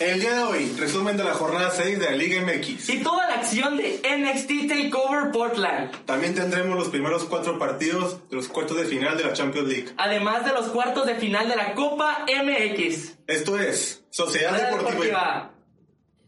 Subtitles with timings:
[0.00, 2.88] El día de hoy, resumen de la jornada 6 de la Liga MX.
[2.88, 6.04] Y toda la acción de NXT TakeOver Portland.
[6.04, 9.88] También tendremos los primeros cuatro partidos de los cuartos de final de la Champions League.
[9.96, 13.18] Además de los cuartos de final de la Copa MX.
[13.26, 14.90] Esto es Sociedad Sociedad Deportiva.
[14.90, 15.50] Deportiva.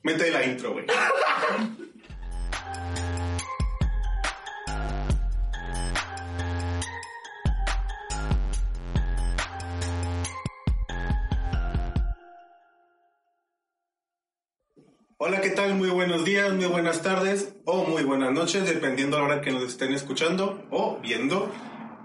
[0.03, 0.87] Mete la intro, güey.
[15.27, 15.75] Hola, ¿qué tal?
[15.75, 19.51] Muy buenos días, muy buenas tardes o muy buenas noches, dependiendo de la hora que
[19.51, 21.51] nos estén escuchando o viendo.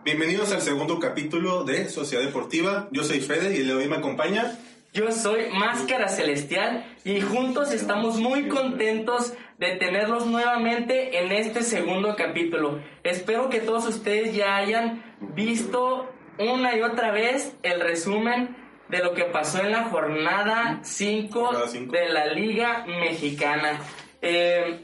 [0.03, 2.87] Bienvenidos al segundo capítulo de Sociedad Deportiva.
[2.89, 4.57] Yo soy Fede y el de hoy me acompaña.
[4.91, 12.15] Yo soy Máscara Celestial y juntos estamos muy contentos de tenerlos nuevamente en este segundo
[12.15, 12.79] capítulo.
[13.03, 15.03] Espero que todos ustedes ya hayan
[15.35, 16.09] visto
[16.39, 18.60] una y otra vez el resumen
[18.91, 21.93] de lo que pasó en la jornada 5 Jornada cinco.
[21.93, 23.79] de la Liga Mexicana.
[24.21, 24.81] Eh,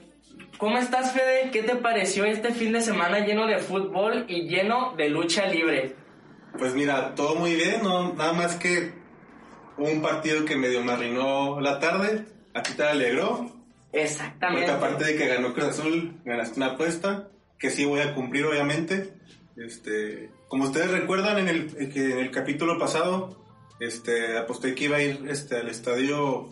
[0.57, 1.51] ¿Cómo estás, Fede?
[1.51, 5.93] ¿Qué te pareció este fin de semana lleno de fútbol y lleno de lucha libre?
[6.57, 8.93] Pues mira, todo muy bien, no, nada más que
[9.77, 12.25] un partido que medio me arruinó la tarde.
[12.55, 13.51] A ti te alegró,
[13.93, 14.71] Exactamente.
[14.71, 17.27] porque aparte de que ganó Cruz Azul, ganaste una apuesta
[17.59, 19.13] que sí voy a cumplir, obviamente.
[19.57, 23.45] Este, como ustedes recuerdan, en el, que en el capítulo pasado,
[23.79, 26.49] este, aposté que iba a ir este, al estadio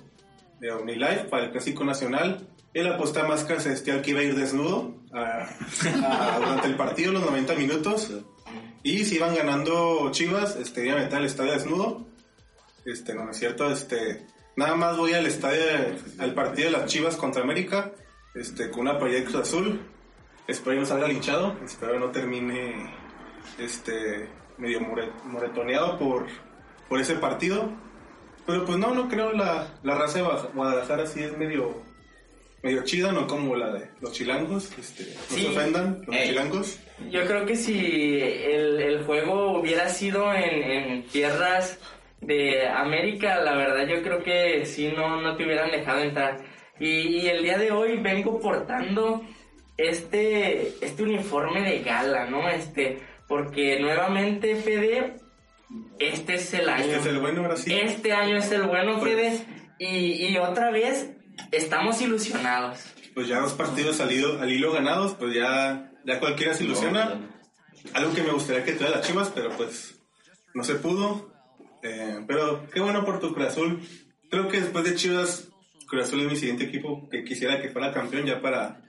[0.60, 2.48] de OmniLife para el Clásico Nacional.
[2.74, 7.56] Él aposté a Máscara Celestial que iba a ir desnudo durante el partido, los 90
[7.56, 8.12] minutos.
[8.84, 12.06] Y si iban ganando Chivas, este, iba a meter al estadio desnudo.
[12.86, 15.62] Este, no, es cierto, este, nada más voy al estadio,
[16.20, 17.92] al partido de las Chivas contra América,
[18.36, 19.82] este, con una Cruz Azul.
[20.48, 22.94] Espero no salga linchado, espero no termine,
[23.58, 24.30] este,
[24.60, 26.28] medio more- moretoneado por,
[26.90, 27.70] por ese partido.
[28.46, 31.82] Pero pues no, no creo la, la raza de Guadalajara sí es medio,
[32.62, 35.42] medio chida, no como la de los chilangos, este, no Sí.
[35.42, 36.28] se ofendan, los Ey.
[36.30, 36.80] chilangos.
[37.10, 41.80] Yo creo que si el, el juego hubiera sido en, en tierras
[42.22, 46.38] de América, la verdad yo creo que sí no, no te hubieran dejado entrar.
[46.80, 46.86] Y,
[47.22, 49.24] y el día de hoy vengo portando
[49.78, 52.48] este, este uniforme de gala, ¿no?
[52.48, 55.16] Este, porque nuevamente, Fede,
[56.00, 56.84] este es el año.
[56.86, 57.74] Este es el bueno, ahora sí.
[57.74, 59.46] Este año es el bueno, Pues- Fede.
[59.80, 61.10] Y, y otra vez
[61.52, 62.80] estamos ilusionados.
[63.14, 67.20] Pues ya dos partidos salido, al hilo ganados, pues ya, ya cualquiera se ilusiona.
[67.94, 70.00] Algo que me gustaría que tuviera las Chivas, pero pues
[70.54, 71.32] no se pudo.
[71.84, 73.82] Eh, pero qué bueno por tu Cruz Azul.
[74.32, 75.50] Creo que después de Chivas,
[75.88, 78.82] Cruz Azul es mi siguiente equipo que quisiera que fuera campeón ya para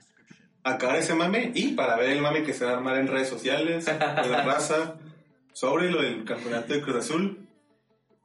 [0.63, 3.29] acabar ese mame y para ver el mame que se va a armar en redes
[3.29, 4.95] sociales, de la raza,
[5.57, 7.47] sobre lo del campeonato de Cruz Azul.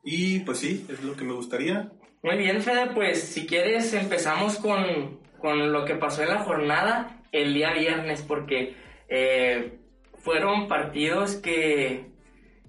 [0.04, 1.90] Y pues sí, es lo que me gustaría.
[2.22, 7.22] Muy bien, Fede, pues si quieres empezamos con, con lo que pasó en la jornada
[7.32, 8.74] el día viernes, porque
[9.08, 9.78] eh,
[10.18, 12.04] fueron partidos que,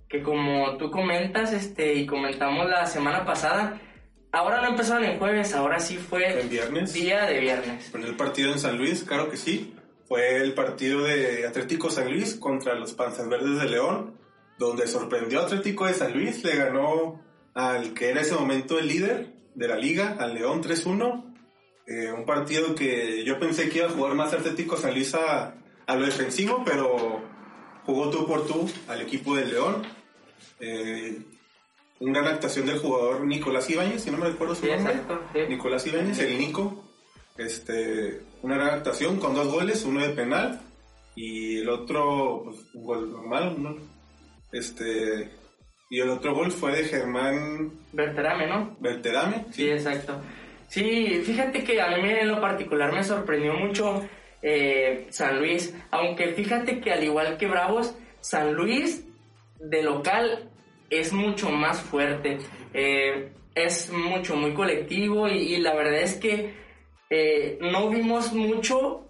[0.08, 3.82] que como tú comentas este, y comentamos la semana pasada,
[4.32, 6.94] ahora no empezaron en jueves, ahora sí fue En viernes.
[6.94, 7.90] día de viernes.
[7.92, 9.76] Fue el partido en San Luis, claro que sí.
[10.08, 14.23] Fue el partido de Atlético San Luis contra los Panzas Verdes de León,
[14.58, 17.22] donde sorprendió a Atlético de San Luis, le ganó
[17.54, 21.34] al que era ese momento el líder de la liga, al León 3-1.
[21.86, 25.56] Eh, un partido que yo pensé que iba a jugar más Atlético San Luis a,
[25.86, 27.22] a lo defensivo, pero
[27.86, 29.84] jugó tú por tú al equipo del León.
[30.60, 31.22] Eh,
[32.00, 34.94] una gran actuación del jugador Nicolás Ibáñez, si no me recuerdo su Sí, nombre.
[34.94, 35.40] exacto, sí.
[35.50, 36.84] Nicolás Ibáñez, el Nico.
[37.38, 40.62] Este, una gran actuación con dos goles, uno de penal
[41.16, 43.76] y el otro, pues, un gol normal, ¿no?
[44.54, 45.32] Este,
[45.90, 48.78] y el otro gol fue de Germán Berterame, ¿no?
[48.80, 49.46] Belterame.
[49.52, 50.22] Sí, exacto.
[50.68, 54.08] Sí, fíjate que a mí en lo particular me sorprendió mucho
[54.42, 59.06] eh, San Luis, aunque fíjate que al igual que Bravos, San Luis
[59.60, 60.50] de local
[60.90, 62.40] es mucho más fuerte,
[62.74, 66.54] eh, es mucho, muy colectivo y, y la verdad es que
[67.10, 69.08] eh, no vimos mucho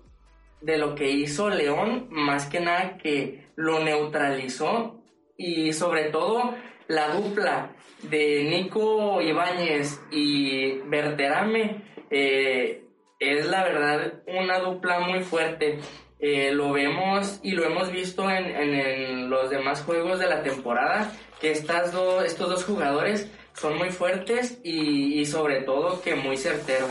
[0.61, 5.02] de lo que hizo León, más que nada que lo neutralizó
[5.37, 6.53] y sobre todo
[6.87, 7.71] la dupla
[8.03, 12.83] de Nico Ibáñez y Berterame eh,
[13.19, 15.79] es la verdad una dupla muy fuerte.
[16.19, 21.11] Eh, lo vemos y lo hemos visto en, en- los demás juegos de la temporada,
[21.41, 26.37] que estas dos, estos dos jugadores son muy fuertes y, y sobre todo que muy
[26.37, 26.89] certeros.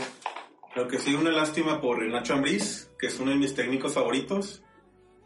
[0.75, 4.63] Lo que sí, una lástima por Nacho Ambriz, que es uno de mis técnicos favoritos.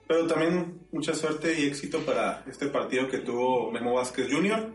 [0.08, 4.72] Pero también mucha suerte y éxito para este partido que tuvo Memo Vázquez Jr.,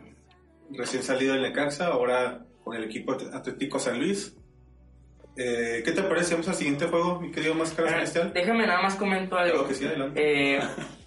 [0.77, 4.37] recién salido del Necaxa, ahora con el equipo Atlético San Luis.
[5.37, 6.35] Eh, ¿Qué te parece?
[6.35, 8.33] Vamos al siguiente juego, mi querido Máscara Ah, Celestial.
[8.35, 9.53] Déjame nada más comento algo.
[9.55, 10.21] Claro que sí, adelante.
[10.57, 10.61] Eh,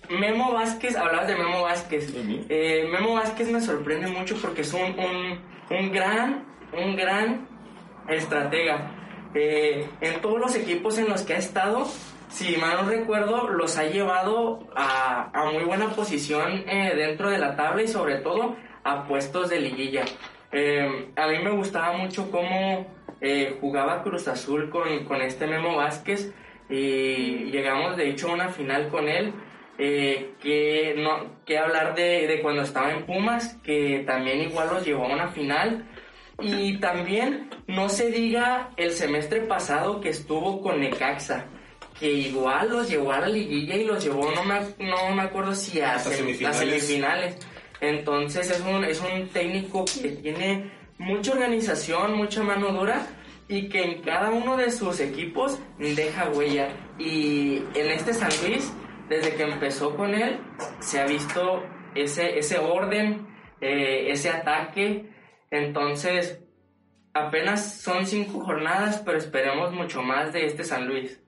[0.09, 2.11] Memo Vázquez, hablabas de Memo Vázquez.
[2.49, 5.39] Eh, Memo Vázquez me sorprende mucho porque es un, un,
[5.69, 6.45] un gran,
[6.75, 7.47] un gran
[8.07, 8.91] estratega.
[9.35, 11.87] Eh, en todos los equipos en los que ha estado,
[12.29, 17.37] si mal no recuerdo, los ha llevado a, a muy buena posición eh, dentro de
[17.37, 20.03] la tabla y sobre todo a puestos de liguilla.
[20.51, 22.87] Eh, a mí me gustaba mucho cómo
[23.21, 26.33] eh, jugaba Cruz Azul con, con este Memo Vázquez
[26.69, 29.33] y llegamos de hecho a una final con él.
[29.77, 34.85] eh, que no que hablar de, de cuando estaba en Pumas, que también igual los
[34.85, 35.85] llevó a una final.
[36.41, 41.45] Y también no se diga el semestre pasado que estuvo con Necaxa,
[41.99, 45.55] que igual los llevó a la liguilla y los llevó, no me, no me acuerdo
[45.55, 46.41] si a sem- semifinales.
[46.41, 47.37] las semifinales.
[47.81, 53.05] Entonces es un, es un técnico que tiene mucha organización, mucha mano dura
[53.47, 56.69] y que en cada uno de sus equipos deja huella.
[56.97, 58.73] Y en este San Luis,
[59.09, 60.39] desde que empezó con él,
[60.79, 61.63] se ha visto
[61.93, 63.27] ese, ese orden,
[63.61, 65.09] eh, ese ataque.
[65.51, 66.39] Entonces,
[67.13, 71.21] apenas son cinco jornadas, pero esperemos mucho más de este San Luis.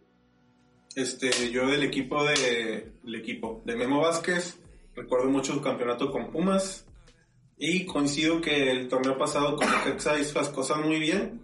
[0.98, 4.58] Este, yo del equipo de, el equipo de Memo Vázquez,
[4.96, 6.88] recuerdo mucho su campeonato con Pumas
[7.56, 11.40] y coincido que el torneo pasado con Necaxa hizo las cosas muy bien.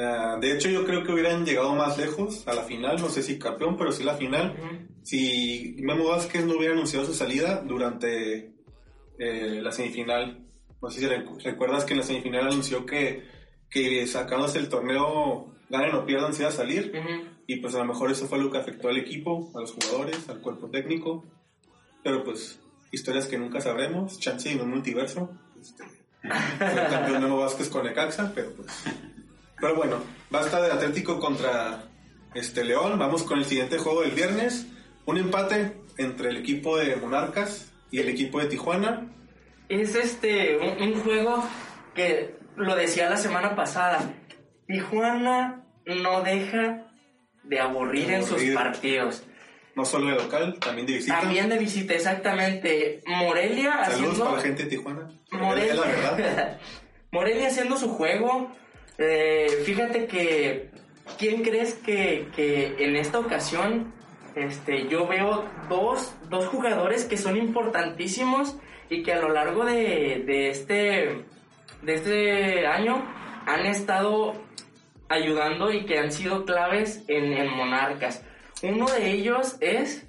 [0.00, 3.22] Ah, de hecho, yo creo que hubieran llegado más lejos a la final, no sé
[3.24, 4.54] si campeón, pero sí la final.
[5.02, 8.52] Si Memo Vázquez no hubiera anunciado su salida durante
[9.18, 10.46] eh, la semifinal,
[10.80, 13.24] no sé si recu- recuerdas que en la semifinal anunció que,
[13.68, 16.92] que sacándose el torneo, ganen o pierdan, se iba a salir.
[16.94, 17.37] Ujú.
[17.50, 20.28] Y pues a lo mejor eso fue lo que afectó al equipo, a los jugadores,
[20.28, 21.24] al cuerpo técnico.
[22.04, 22.60] Pero pues
[22.92, 25.30] historias que nunca sabremos, chance en un multiverso.
[25.58, 25.82] Este,
[26.58, 28.68] campeón Vázquez con Necaxa, pero pues...
[29.58, 29.96] Pero bueno,
[30.28, 31.84] basta de Atlético contra
[32.34, 32.98] este León.
[32.98, 34.66] Vamos con el siguiente juego del viernes.
[35.06, 39.10] Un empate entre el equipo de Monarcas y el equipo de Tijuana.
[39.70, 41.42] Es este un, un juego
[41.94, 44.14] que lo decía la semana pasada.
[44.66, 46.87] Tijuana no deja
[47.48, 49.24] de aburrir en sus partidos.
[49.74, 51.20] No solo de local, también de visita.
[51.20, 53.00] También de visita, exactamente.
[53.06, 54.24] Morelia Saludos haciendo.
[54.24, 55.08] para la gente de Tijuana.
[55.30, 56.58] Morelia, la verdad.
[57.12, 58.50] Morelia haciendo su juego.
[58.98, 60.70] Eh, fíjate que.
[61.16, 63.94] ¿Quién crees que, que en esta ocasión
[64.34, 68.56] este, yo veo dos, dos jugadores que son importantísimos
[68.90, 71.24] y que a lo largo de, de este,
[71.82, 73.04] de este año
[73.46, 74.34] han estado
[75.08, 78.24] ayudando y que han sido claves en, en Monarcas?
[78.62, 80.06] Uno de ellos es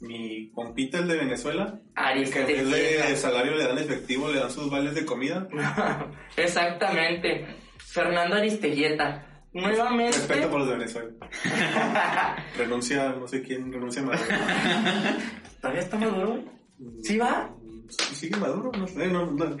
[0.00, 2.62] Mi compita, el de Venezuela, que Aristeguieta.
[2.62, 5.48] en vez de salario le dan efectivo, le dan sus vales de comida.
[6.36, 7.46] Exactamente.
[7.78, 9.26] Fernando Aristeguieta.
[9.52, 10.16] Nuevamente.
[10.16, 11.10] Respeto por los de Venezuela.
[12.56, 14.28] renuncia, no sé quién, renuncia a Maduro.
[15.60, 16.44] ¿Todavía está maduro?
[17.02, 17.50] ¿Sí va?
[17.88, 18.70] ¿Sí ¿Sigue Maduro?
[18.78, 19.56] No sé, no, no.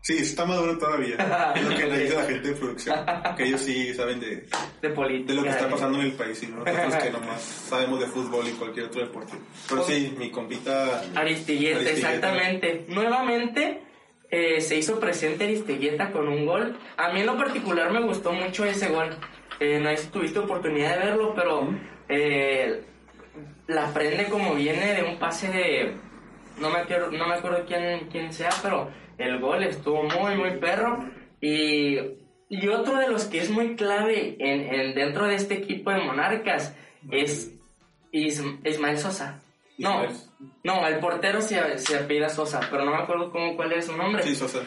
[0.00, 1.16] Sí, está Maduro todavía.
[1.56, 2.98] Es lo que le dice la gente de producción.
[3.36, 4.46] Que ellos sí saben de,
[4.80, 5.32] De política.
[5.32, 8.06] de lo que está pasando en el país y no nosotros que nomás sabemos de
[8.06, 9.32] fútbol y cualquier otro deporte.
[9.68, 11.02] Pero sí, mi compita.
[11.14, 11.90] Aristigueta.
[11.90, 12.86] exactamente.
[12.88, 13.82] Nuevamente
[14.30, 16.78] eh, se hizo presente Aristigueta con un gol.
[16.96, 19.10] A mí en lo particular me gustó mucho ese gol.
[19.60, 21.68] Eh, no sé si tuviste oportunidad de verlo, pero
[22.08, 22.84] eh,
[23.66, 25.96] la prende como viene de un pase de...
[26.58, 30.58] No me, acuerdo, no me acuerdo quién, quién sea, pero el gol estuvo muy, muy
[30.58, 31.04] perro.
[31.40, 31.98] Y,
[32.48, 35.98] y otro de los que es muy clave en, en- dentro de este equipo de
[36.00, 36.74] Monarcas
[37.10, 37.52] es
[38.12, 39.40] Ism- Ismael Sosa.
[39.78, 40.02] No,
[40.64, 43.96] no, el portero se, se apellida Sosa, pero no me acuerdo cómo, cuál es su
[43.96, 44.22] nombre.
[44.24, 44.60] Sí, Sosa.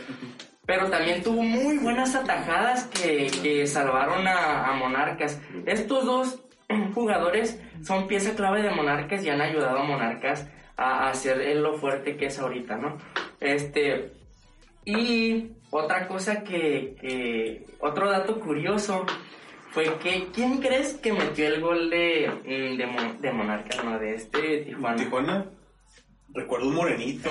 [0.66, 5.42] Pero también tuvo muy buenas atajadas que, que salvaron a, a Monarcas.
[5.66, 6.40] Estos dos
[6.94, 11.74] jugadores son pieza clave de Monarcas y han ayudado a Monarcas a, a en lo
[11.74, 12.98] fuerte que es ahorita, ¿no?
[13.42, 14.12] Este.
[14.86, 19.06] Y otra cosa que, que- Otro dato curioso
[19.72, 20.28] fue que.
[20.34, 23.98] ¿Quién crees que metió el gol de, mm, de, Mon- de Monarcas, no?
[24.00, 24.98] De este Tijuana.
[24.98, 25.46] Tijuana,
[26.34, 27.30] recuerdo un morenito,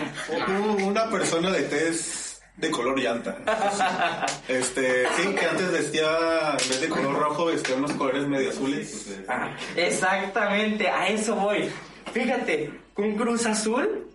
[0.48, 3.38] un- una persona de tez de color llanta.
[4.48, 9.20] Este, sí, que antes vestía, en vez de color rojo, vestía unos colores medio azules.
[9.28, 11.70] Ah, exactamente, a eso voy.
[12.12, 14.08] Fíjate, con Cruz Azul,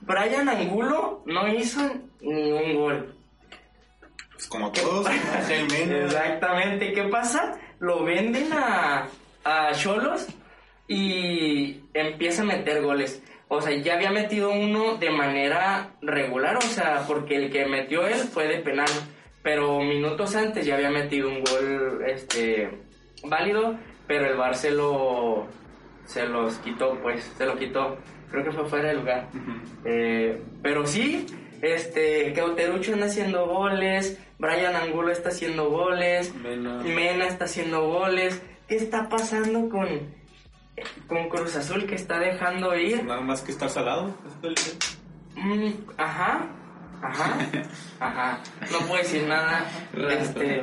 [0.00, 1.80] Brian Angulo no hizo
[2.20, 3.14] ni un gol.
[4.32, 5.06] Pues como todos.
[5.50, 7.58] Exactamente, ¿qué pasa?
[7.80, 9.08] Lo venden a
[9.48, 10.26] a Cholos
[10.86, 13.22] y empieza a meter goles.
[13.48, 18.06] O sea, ya había metido uno de manera regular, o sea, porque el que metió
[18.06, 18.88] él fue de penal.
[19.42, 22.68] pero minutos antes ya había metido un gol este
[23.24, 25.46] válido, pero el Bar se lo
[26.04, 27.98] se los quitó, pues, se lo quitó.
[28.30, 29.28] Creo que fue fuera de lugar.
[29.84, 31.26] Eh, pero sí,
[31.62, 37.26] este, Cauterucho anda haciendo goles, Brian Angulo está haciendo goles, Mena.
[37.26, 38.40] está haciendo goles.
[38.68, 39.88] ¿Qué está pasando con,
[41.06, 43.04] con Cruz Azul que está dejando ir?
[43.04, 44.14] Nada más que estar salado.
[45.34, 46.46] Mm, ajá.
[47.00, 47.36] Ajá,
[48.00, 48.40] ajá,
[48.72, 49.64] no puedo decir nada.
[50.10, 50.62] Este,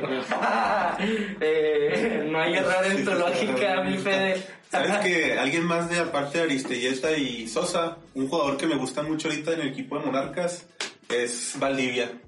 [1.40, 4.44] eh, no hay error en tu lógica, mi Fede.
[4.70, 9.02] ¿Sabes que alguien más de aparte de Aristelleta y Sosa, un jugador que me gusta
[9.02, 10.66] mucho ahorita en el equipo de Monarcas,
[11.08, 12.20] es Valdivia?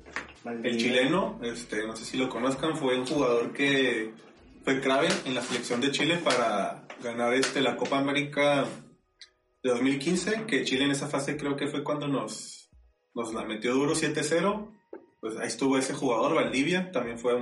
[0.62, 4.12] El chileno, este, no sé si lo conozcan, fue un jugador que
[4.64, 8.64] fue clave en la selección de Chile para ganar este, la Copa América
[9.62, 12.59] de 2015, que Chile en esa fase creo que fue cuando nos
[13.18, 14.71] nos la metió duro 7-0.
[15.21, 17.35] Pues ahí estuvo ese jugador, Valdivia, también fue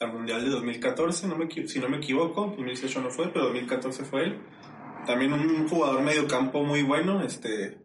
[0.00, 4.04] al Mundial de 2014, no me, si no me equivoco, 2018 no fue, pero 2014
[4.04, 4.38] fue él.
[5.06, 7.78] También un jugador medio campo muy bueno, este,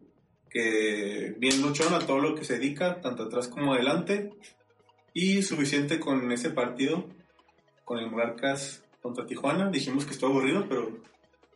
[0.50, 4.30] que bien luchó a todo lo que se dedica, tanto atrás como adelante,
[5.12, 7.08] y suficiente con ese partido,
[7.84, 9.70] con el Monarcas contra Tijuana.
[9.70, 11.02] Dijimos que estuvo aburrido, pero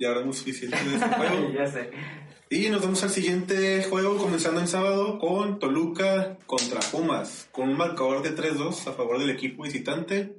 [0.01, 1.51] ya hablamos suficiente de ese juego.
[1.55, 1.91] ya sé.
[2.51, 7.77] Y nos vamos al siguiente juego, comenzando en sábado, con Toluca contra Pumas, con un
[7.77, 10.35] marcador de 3-2 a favor del equipo visitante.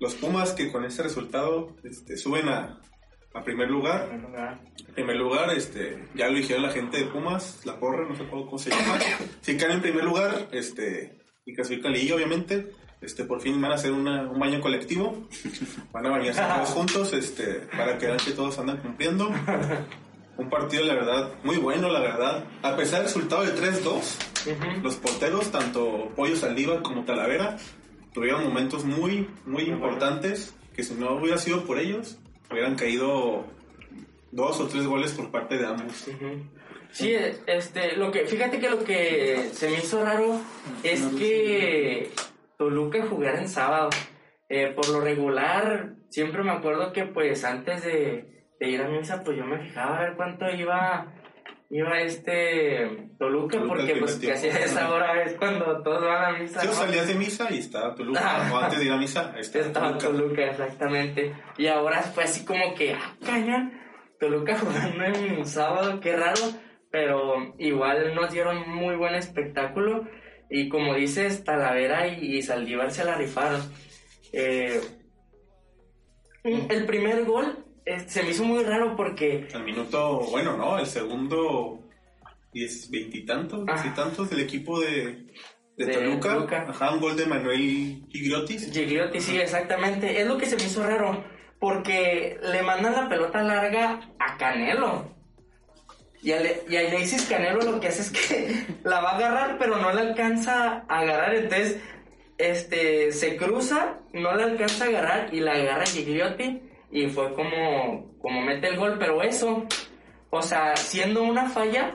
[0.00, 2.80] Los Pumas que con este resultado este, suben a,
[3.34, 4.08] a primer lugar.
[4.10, 8.26] En primer lugar, este, ya lo dijeron la gente de Pumas, la porra, no sé
[8.28, 8.98] cómo se llama.
[9.42, 13.74] Si caen en primer lugar, este, y clasifican Liga, obviamente, este, por fin van a
[13.74, 15.28] hacer una, un baño colectivo.
[15.92, 19.30] Van a bañarse todos juntos, este, para que vean que todos andan cumpliendo
[20.40, 22.44] un partido, la verdad, muy bueno, la verdad.
[22.62, 27.58] A pesar del resultado de 3-2, los porteros, tanto Pollo Saldívar como Talavera,
[28.12, 32.18] tuvieron momentos muy, muy importantes que si no hubiera sido por ellos,
[32.50, 33.44] hubieran caído
[34.32, 36.08] dos o tres goles por parte de ambos.
[36.92, 37.14] Sí,
[37.46, 40.40] este, lo que, fíjate que lo que se me hizo raro
[40.82, 42.10] es que
[42.58, 43.90] Toluca jugara en sábado.
[44.48, 49.22] Eh, por lo regular, siempre me acuerdo que pues antes de, de ir a misa,
[49.22, 51.06] pues yo me fijaba a ver cuánto iba
[51.70, 56.64] iba este Toluca, porque pues que hacía esa hora es cuando todos van a misa.
[56.64, 59.98] Yo salías de misa y estaba Toluca, o antes de ir a misa, estaba, estaba
[59.98, 60.46] Toluca.
[60.46, 61.32] exactamente.
[61.56, 63.80] Y ahora fue así como que, ah, cañan,
[64.18, 66.42] Toluca jugando en sábado, qué raro,
[66.90, 70.08] pero igual nos dieron muy buen espectáculo.
[70.52, 73.60] Y como dices, Talavera y, y Saldívar se la rifaron.
[74.32, 74.80] Eh,
[76.42, 77.64] el primer gol
[78.06, 79.48] se me hizo muy raro porque...
[79.54, 80.78] Al minuto, bueno, ¿no?
[80.78, 81.88] El segundo,
[82.52, 85.26] diez, veintitantos, veintitantos del equipo de,
[85.76, 86.66] de, Toluca.
[86.68, 88.58] Ajá, un gol de Manuel Gigliotti.
[88.58, 90.20] Gigliotti, sí, exactamente.
[90.20, 91.24] Es lo que se me hizo raro,
[91.58, 95.16] porque le mandan la pelota larga a Canelo.
[96.22, 99.92] Y a, y Canelo lo que hace es que la va a agarrar, pero no
[99.92, 101.34] la alcanza a agarrar.
[101.34, 101.78] Entonces,
[102.36, 108.16] este, se cruza, no la alcanza a agarrar y la agarra Gigliotti y fue como,
[108.20, 109.64] como mete el gol, pero eso,
[110.30, 111.94] o sea, siendo una falla,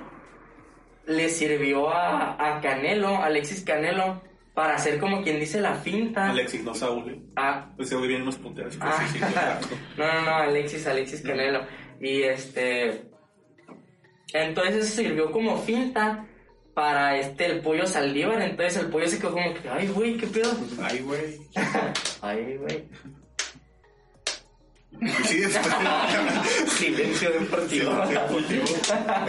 [1.06, 4.22] le sirvió a, a Canelo, Alexis Canelo,
[4.56, 6.30] para hacer como quien dice la finta.
[6.30, 7.12] Alexis, no Saúl.
[7.12, 7.20] ¿eh?
[7.36, 7.68] Ah.
[7.76, 8.78] Pues se bien los punteros.
[8.80, 9.06] Ah.
[9.98, 11.62] no, no, no, Alexis, Alexis Canelo.
[12.00, 13.04] Y este.
[14.34, 16.26] Entonces sirvió como finta
[16.74, 18.42] para este el pollo Saldívar.
[18.42, 20.52] Entonces el pollo se quedó como que, ay, güey, ¿qué pedo?
[20.82, 21.38] Ay, güey.
[22.22, 22.86] ay, güey.
[25.26, 25.44] Sí,
[26.68, 27.92] Silencio deportivo.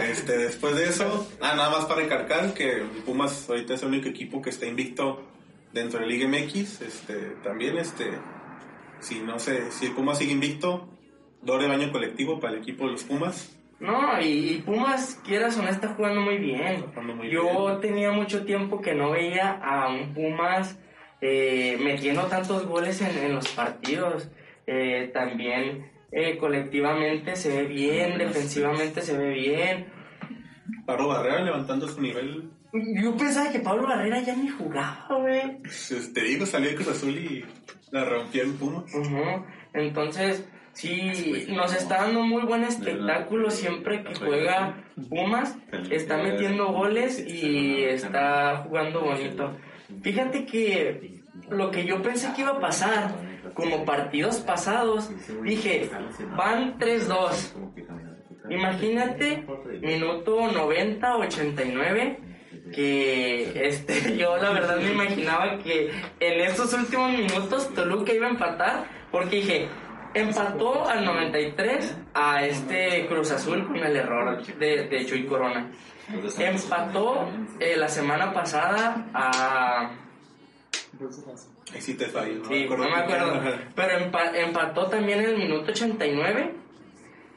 [0.01, 4.09] Este, después de eso, ah, nada más para encargar que Pumas ahorita es el único
[4.09, 5.23] equipo que está invicto
[5.73, 6.81] dentro de la Liga MX.
[6.81, 8.11] Este, también, este,
[8.99, 10.89] si no sé, si Pumas sigue invicto,
[11.41, 13.53] doble baño colectivo para el equipo de los Pumas.
[13.79, 16.85] No, y, Pumas, quieras o no, está jugando muy bien.
[17.29, 20.79] Yo tenía mucho tiempo que no veía a un Pumas
[21.21, 24.29] eh, metiendo tantos goles en los partidos.
[24.67, 29.87] Eh, también eh, colectivamente se ve bien, defensivamente se ve bien.
[30.85, 32.49] Pablo Barrera levantando su nivel.
[32.73, 35.57] Yo pensaba que Pablo Barrera ya ni jugaba, güey.
[35.61, 37.45] Pues, te digo, salió de Cruz Azul y
[37.91, 38.93] la rompió en Pumas.
[39.73, 45.57] Entonces, sí, nos está dando muy buen espectáculo siempre que juega Pumas.
[45.89, 49.57] Está metiendo goles y está jugando bonito.
[50.01, 53.26] Fíjate que lo que yo pensé que iba a pasar
[53.57, 55.09] como partidos pasados,
[55.43, 55.89] dije,
[56.37, 57.53] van 3-2.
[58.49, 59.45] Imagínate,
[59.81, 62.19] minuto 90, 89,
[62.73, 68.29] que este, yo la verdad me imaginaba que en estos últimos minutos Toluca iba a
[68.29, 69.67] empatar, porque dije,
[70.13, 75.71] empató al 93 a este Cruz Azul con el error de, de Chuy Corona.
[76.37, 77.27] Empató
[77.59, 79.91] eh, la semana pasada a...
[81.73, 82.43] Ahí sí te fallo.
[82.47, 83.41] Sí, no me acuerdo.
[83.75, 86.53] Pero empa- empató también en el minuto 89.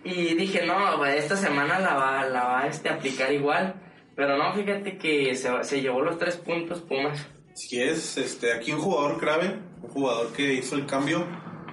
[0.04, 3.74] Y dije, no, esta semana la va, la va este, a aplicar igual.
[4.16, 7.26] Pero no, fíjate que se, se llevó los tres puntos Pumas.
[7.54, 11.26] Si es, este, aquí un jugador clave, un jugador que hizo el cambio,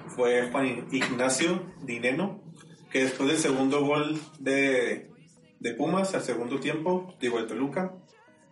[0.08, 2.42] fue Juan Ignacio Dineno,
[2.90, 5.08] que después del segundo gol de,
[5.60, 7.92] de Pumas, al segundo tiempo, digo, de Toluca,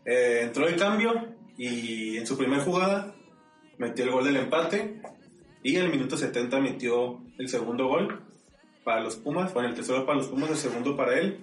[0.04, 3.14] eh, entró el cambio y en su primera jugada
[3.78, 5.00] metió el gol del empate
[5.62, 8.22] y el minuto 70 metió el segundo gol
[8.84, 11.40] para los Pumas, bueno, el tercero para los Pumas, el segundo para él,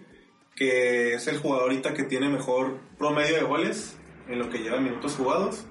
[0.56, 3.98] que es el jugador ahorita que tiene mejor promedio de goles
[4.30, 5.66] en lo que lleva minutos jugados,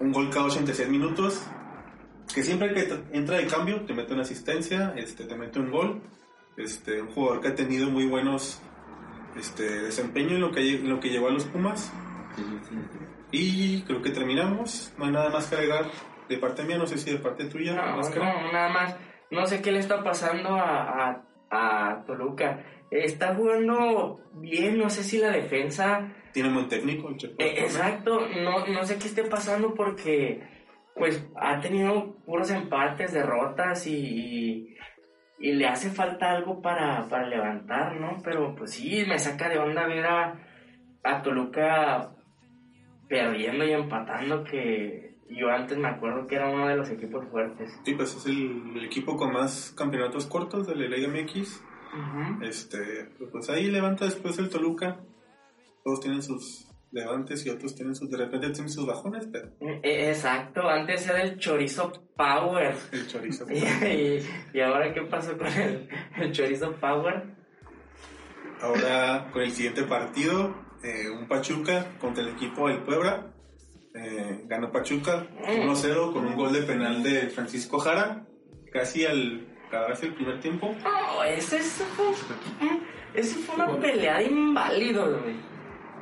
[0.00, 1.42] un gol cada 86 minutos,
[2.34, 6.00] que siempre que entra de cambio te mete una asistencia, este, te mete un gol,
[6.56, 8.60] este, un jugador que ha tenido muy buenos
[9.38, 11.92] este, desempeño en lo que, en lo que llevó a los Pumas.
[13.32, 14.94] Y creo que terminamos.
[14.98, 15.86] No hay nada más que agregar
[16.28, 17.74] de parte mía, no sé si de parte tuya.
[17.74, 18.96] No, más no, nada más.
[19.30, 22.62] No sé qué le está pasando a, a, a Toluca.
[22.90, 26.12] Está jugando bien, no sé si la defensa...
[26.32, 27.36] Tiene buen técnico, el Chepo.
[27.38, 30.42] Eh, exacto, no, no sé qué esté pasando porque
[30.94, 34.76] pues ha tenido puros empates, derrotas y, y,
[35.38, 38.18] y le hace falta algo para, para levantar, ¿no?
[38.22, 40.34] Pero pues sí, me saca de onda ver a,
[41.02, 42.11] a Toluca
[43.12, 47.70] perdiendo y empatando que yo antes me acuerdo que era uno de los equipos fuertes.
[47.84, 51.62] Sí, pues es el, el equipo con más campeonatos cortos de la Liga MX.
[51.92, 52.42] Ujú.
[52.42, 54.98] Este, pues ahí levanta después el Toluca.
[55.84, 59.48] Todos tienen sus levantes y otros tienen sus, de repente tienen sus bajones, pero
[59.82, 62.74] Eh, Exacto, antes era el chorizo power.
[62.92, 63.44] el chorizo.
[63.50, 67.24] Y, y- y ahora qué pasó con el, el chorizo power?
[68.62, 73.28] Ahora con el siguiente partido, eh, un Pachuca contra el equipo del Puebla.
[73.94, 78.24] Eh, ganó Pachuca 1-0 con un gol de penal de Francisco Jara,
[78.72, 80.74] casi al acabarse el primer tiempo.
[81.26, 82.06] Ese, ese fue,
[83.14, 85.52] ese fue una pelea de inválidos, güey.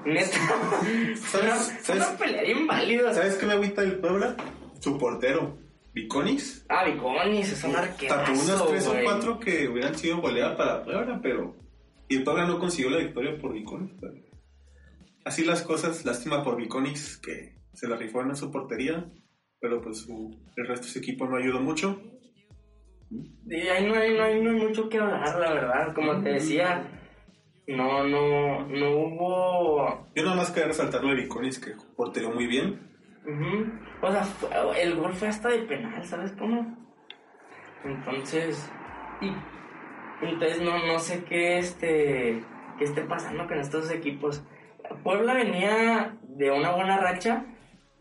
[0.04, 0.38] Neta.
[1.20, 2.04] Fue una, ¿Sabes?
[2.18, 3.14] pelea de inválidos.
[3.14, 4.34] ¿Sabes qué me agüita del Puebla?
[4.78, 5.58] Su portero,
[5.92, 6.64] Viconis.
[6.70, 11.20] Ah, Viconis, es un Tapó unas tres o cuatro que hubieran sido goleadas para Puebla,
[11.22, 11.54] pero.
[12.08, 13.92] Y el Puebla no consiguió la victoria por Viconis.
[14.00, 14.14] pero-
[15.30, 19.08] Así las cosas, lástima por Viconis que se la rifó en su portería,
[19.60, 22.02] pero pues su, el resto de su equipo no ayudó mucho.
[23.46, 25.94] Y ahí no hay, no, hay, no hay mucho que hablar, la verdad.
[25.94, 26.82] Como te decía,
[27.68, 32.90] no, no, no hubo Yo nada más quería resaltar lo de que portereó muy bien.
[33.24, 33.70] Ujú.
[34.02, 36.76] O sea, fue- el gol fue hasta de penal, ¿sabes cómo?
[37.84, 38.68] Entonces,
[39.20, 39.32] y
[40.26, 42.42] entonces no, no sé qué este
[42.78, 44.42] qué esté pasando con estos equipos.
[45.02, 47.44] Puebla venía de una buena racha.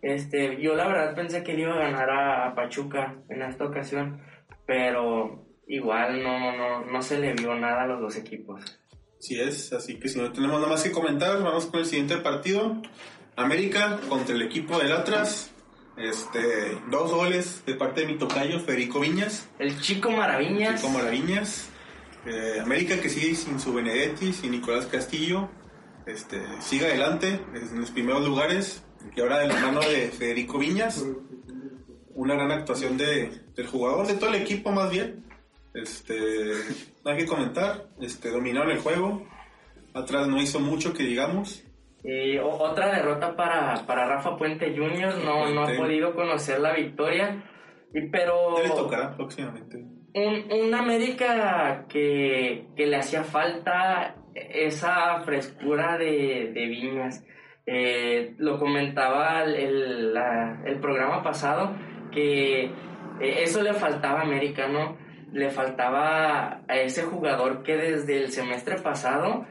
[0.01, 3.65] Este, yo la verdad pensé que le iba a ganar a, a Pachuca en esta
[3.65, 4.21] ocasión,
[4.65, 8.79] pero igual no, no, no se le vio nada a los dos equipos.
[9.19, 12.17] Sí es, así que si no tenemos nada más que comentar, vamos con el siguiente
[12.17, 12.81] partido.
[13.35, 15.53] América contra el equipo del Atlas.
[15.97, 19.49] Este, dos goles de parte de mi tocayo, Federico Viñas.
[19.59, 20.81] El Chico Maraviñas.
[20.81, 21.69] Chico Maraviñas.
[22.25, 25.49] Eh, América que sigue sin su Benedetti, sin Nicolás Castillo.
[26.09, 28.83] Este, sigue adelante en los primeros lugares.
[29.15, 31.05] Y ahora de la mano de Federico Viñas.
[32.15, 35.23] Una gran actuación de, del jugador, de todo el equipo más bien.
[35.73, 36.13] Este,
[37.05, 37.89] no hay que comentar.
[38.01, 39.25] Este, dominaron el juego.
[39.93, 41.63] Atrás no hizo mucho que digamos.
[42.03, 45.23] Y otra derrota para, para Rafa Puente Jr.
[45.23, 47.43] No, no ha podido conocer la victoria.
[48.11, 49.77] Pero le tocará próximamente.
[50.13, 54.15] un, un América que, que le hacía falta
[54.51, 57.23] esa frescura de, de Viñas.
[57.65, 60.17] Eh, lo comentaba el,
[60.65, 61.75] el, programa pasado
[62.11, 62.71] que eh,
[63.19, 64.97] eso le faltaba a América, ¿no?
[65.31, 69.45] Le faltaba a ese jugador que desde el semestre pasado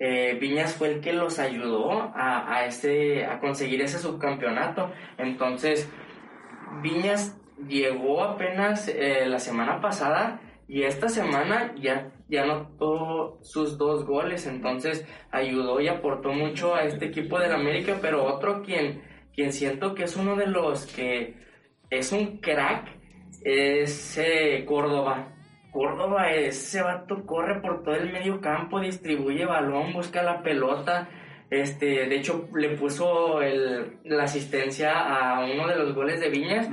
[0.00, 4.90] eh, Viñas fue el que los ayudó a, a, a conseguir ese subcampeonato.
[5.18, 5.88] Entonces,
[6.82, 8.92] Viñas llegó apenas
[9.26, 15.88] la semana pasada y esta semana ya, ya anotó sus dos goles, entonces ayudó y
[15.88, 19.02] aportó mucho a este equipo del América, pero otro quien,
[19.34, 21.34] quien siento que es uno de los que
[21.90, 22.88] es un crack
[23.42, 25.34] es eh, Córdoba.
[25.72, 31.08] Córdoba, ese vato corre por todo el medio campo, distribuye balón, busca la pelota,
[31.50, 36.68] Este, de hecho, le puso el, la asistencia a uno de los goles de Viñas.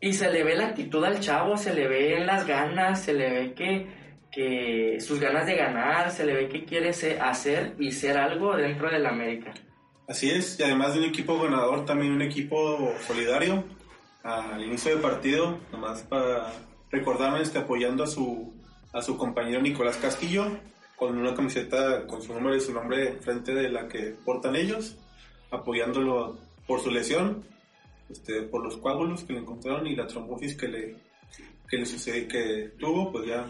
[0.00, 3.14] Y se le ve la actitud al chavo, se le ve en las ganas, se
[3.14, 3.86] le ve que,
[4.36, 8.90] que sus ganas de ganar, se le ve que quiere hacer y ser algo dentro
[8.90, 9.54] del América.
[10.06, 13.64] Así es, y además de un equipo ganador, también un equipo solidario.
[14.22, 16.52] Al inicio del partido, nomás para
[16.90, 18.52] recordarme, este, apoyando a su,
[18.92, 20.60] a su compañero Nicolás Castillo,
[20.96, 24.98] con una camiseta con su nombre y su nombre frente de la que portan ellos,
[25.50, 27.42] apoyándolo por su lesión,
[28.10, 30.96] este, por los coágulos que le encontraron y la trombosis que le,
[31.70, 33.46] que le sucede, que tuvo, pues ya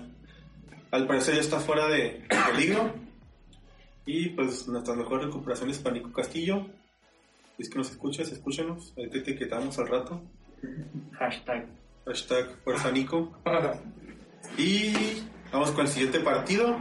[0.97, 2.93] al parecer ya está fuera de peligro.
[4.07, 6.67] Y pues nuestras mejores recuperaciones para Nico Castillo.
[7.57, 8.95] Si es que nos escuchas, escúchenos.
[8.97, 10.23] Ahí te etiquetamos al rato.
[11.19, 11.67] Hashtag.
[12.07, 13.37] Hashtag Fuerza Nico.
[14.57, 14.93] y
[15.53, 16.79] vamos con el siguiente partido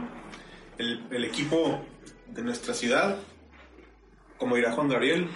[0.78, 1.80] el, equipo
[2.28, 3.18] de nuestra ciudad,
[4.38, 5.28] como dirá Juan Gabriel,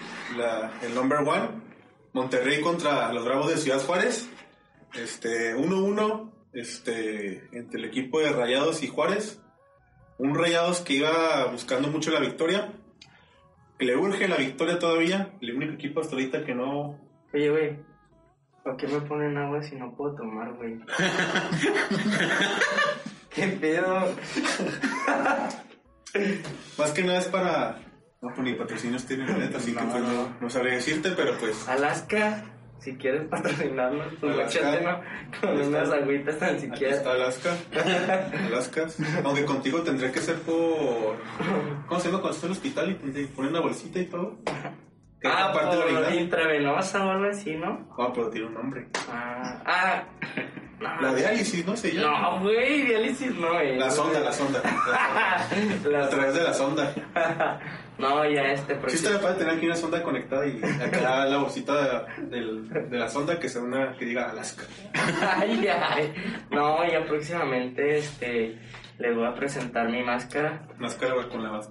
[0.81, 1.49] el number one,
[2.13, 4.29] Monterrey contra los Bravos de Ciudad Juárez,
[4.93, 9.41] este 1-1 este, entre el equipo de Rayados y Juárez,
[10.17, 12.73] un Rayados que iba buscando mucho la victoria,
[13.77, 16.99] que le urge la victoria todavía, el único equipo hasta ahorita que no...
[17.33, 17.79] Oye, güey,
[18.63, 20.79] ¿para qué me ponen agua si no puedo tomar, güey?
[23.29, 24.13] ¿Qué pedo?
[26.77, 27.79] Más que nada es para.
[28.21, 31.67] No, pues ni patrocinios tienen neta, así que pues no, no sabría decirte, pero pues.
[31.67, 32.43] Alaska,
[32.81, 34.99] si quieres patrocinarnos, pues échate, ¿no?
[35.39, 36.95] Con unas agüitas tan siquiera.
[36.95, 37.55] Está Alaska.
[38.47, 38.87] Alaska.
[39.23, 41.17] Aunque contigo tendría que ser por.
[41.87, 44.37] ¿Cómo se llama cuando estás en el hospital y te ponen una bolsita y todo?
[45.23, 47.87] Ah, aparte de la intravenosa o algo así, ¿no?
[47.97, 48.87] Ah, pero tiene un nombre.
[49.07, 50.03] Ah, ah.
[50.99, 52.09] La diálisis, no sé yo.
[52.09, 53.77] No, güey, diálisis no es.
[53.77, 54.59] La sonda, la sonda.
[54.65, 56.91] a través de la sonda.
[58.01, 58.77] No, ya este.
[58.87, 62.41] Sí, estaría para tener aquí una sonda conectada y acá la bolsita de,
[62.89, 64.63] de, la sonda que sea una que diga Alaska.
[64.93, 66.13] ay, ay.
[66.49, 68.57] No, ya próximamente este,
[68.97, 70.67] les voy a presentar mi máscara.
[70.77, 71.61] Máscara con la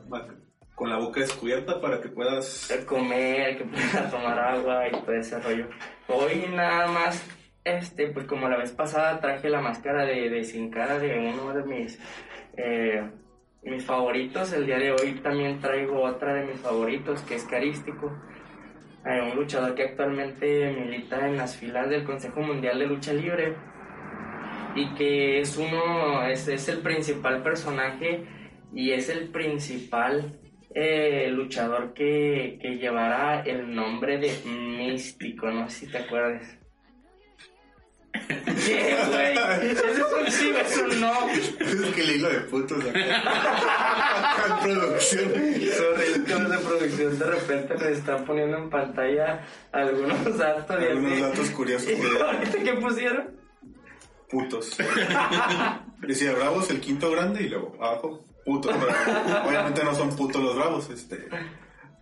[0.74, 5.38] con la boca descubierta para que puedas comer, que puedas tomar agua y todo ese
[5.38, 5.68] rollo.
[6.08, 7.22] Hoy nada más
[7.64, 11.52] este, pues como la vez pasada traje la máscara de, de sin cara de uno
[11.52, 11.98] de mis,
[12.56, 13.10] eh,
[13.62, 18.12] mis favoritos, el día de hoy también traigo otra de mis favoritos, que es Carístico,
[19.04, 23.54] eh, un luchador que actualmente milita en las filas del Consejo Mundial de Lucha Libre
[24.74, 28.24] y que es uno, es, es el principal personaje
[28.72, 30.38] y es el principal
[30.74, 36.59] eh, luchador que, que llevará el nombre de Místico, no sé si te acuerdas.
[38.12, 39.70] ¿Qué, güey?
[39.70, 41.28] Eso es un sí, es un no.
[41.30, 44.58] Es que le hilo de putos acá.
[44.62, 45.32] producción.
[45.32, 50.76] Sorry, de producción de repente me están poniendo en pantalla algunos datos.
[50.76, 51.88] Algunos datos curiosos.
[51.88, 53.30] ¿Y qué pusieron?
[54.28, 54.76] Putos.
[56.00, 58.74] Decía Bravos, el quinto grande, y luego abajo, putos.
[59.46, 61.28] obviamente no son putos los Bravos, este.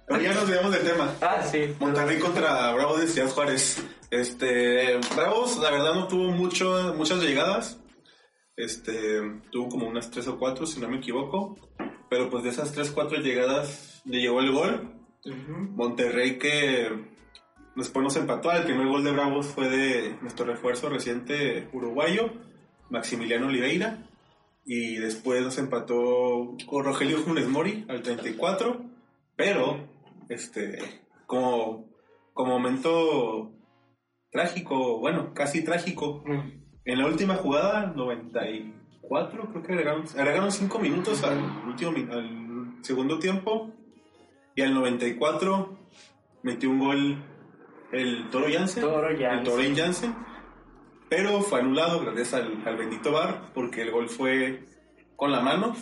[0.07, 1.15] Pero ya nos veamos del tema.
[1.21, 1.75] Ah, sí.
[1.79, 3.83] Monterrey contra Bravos de Ciudad Juárez.
[4.11, 7.81] Este, Bravos, la verdad no tuvo mucho, muchas llegadas.
[8.57, 11.57] Este, tuvo como unas tres o cuatro, si no me equivoco.
[12.09, 14.95] Pero pues de esas tres, cuatro llegadas le llegó el gol.
[15.75, 16.89] Monterrey que
[17.77, 18.51] después nos empató.
[18.51, 22.33] El primer gol de Bravos fue de nuestro refuerzo reciente uruguayo,
[22.89, 24.05] Maximiliano Oliveira.
[24.65, 28.85] Y después nos empató con Rogelio Funes Mori al 34.
[29.37, 29.87] Pero,
[30.29, 30.79] este,
[31.27, 31.87] como,
[32.33, 33.53] como momento
[34.31, 36.23] trágico, bueno, casi trágico.
[36.27, 36.69] Mm.
[36.85, 43.19] En la última jugada, 94, creo que agregaron, agregaron 5 minutos al, último, al segundo
[43.19, 43.73] tiempo.
[44.55, 45.79] Y al 94
[46.43, 47.25] metió un gol
[47.93, 48.83] el Toro Jansen.
[48.83, 50.15] Toro El Toro Jansen.
[51.09, 54.65] Pero fue anulado gracias al, al, bendito bar porque el gol fue
[55.17, 55.75] con la mano.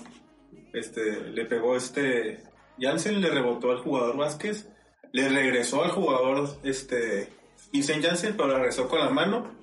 [0.72, 2.42] Este, le pegó este
[2.78, 4.70] Jansen, le rebotó al jugador Vázquez,
[5.12, 7.28] le regresó al jugador este
[7.72, 9.56] Vincent Janssen, pero regresó con la mano.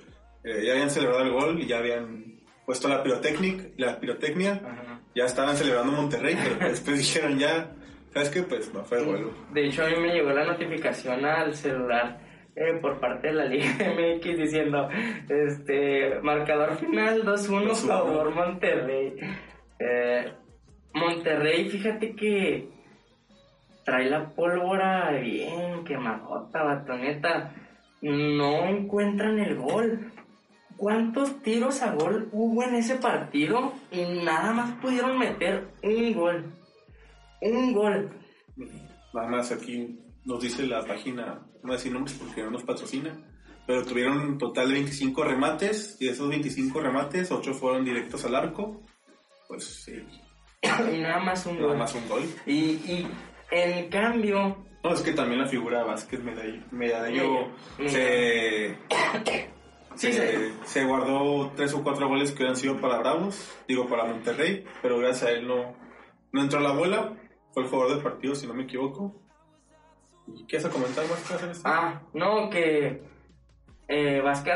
[0.44, 3.70] Eh, ya habían celebrado el gol y ya habían puesto la pirotecnia.
[3.78, 4.62] La pirotecnia.
[5.16, 7.72] Ya estaban celebrando Monterrey, pero después dijeron ya,
[8.14, 8.44] ¿sabes qué?
[8.44, 9.34] Pues no fue el vuelo.
[9.54, 12.20] De hecho, a mí me llegó la notificación al celular.
[12.56, 14.88] Eh, por parte de la Liga MX diciendo
[15.28, 19.16] este marcador final 2-1 favor Monterrey
[19.80, 20.34] eh,
[20.94, 22.70] Monterrey fíjate que
[23.84, 27.56] trae la pólvora bien quemadota batoneta
[28.04, 30.12] no encuentran el gol.
[30.78, 33.74] ¿Cuántos tiros a gol hubo en ese partido?
[33.92, 36.54] Y nada más pudieron meter un gol.
[37.42, 38.12] Un gol.
[39.14, 42.64] Nada más aquí nos dice la página, no voy a decir nombres porque no nos
[42.64, 43.18] patrocina,
[43.66, 48.26] pero tuvieron un total de 25 remates y de esos 25 remates, 8 fueron directos
[48.26, 48.82] al arco.
[49.48, 49.94] Pues sí.
[50.94, 51.78] y nada más un Nada gol.
[51.78, 52.24] más un gol.
[52.46, 53.08] Y, y
[53.52, 56.22] en cambio, No, es que también la figura Vázquez
[56.72, 57.48] Medallo,
[57.88, 58.78] se,
[59.96, 60.12] Sí,
[60.66, 64.98] se, guardó tres o cuatro goles que hubieran sido para Bravos, digo para Monterrey, pero
[64.98, 65.76] gracias a él no,
[66.32, 67.14] no entró a la bola.
[67.52, 69.16] Fue el jugador del partido, si no me equivoco.
[70.28, 71.70] ¿Y qué vas a comentar más que hacer esto?
[71.70, 73.04] Ah, no, que.
[73.88, 74.56] Eh, Vázquez.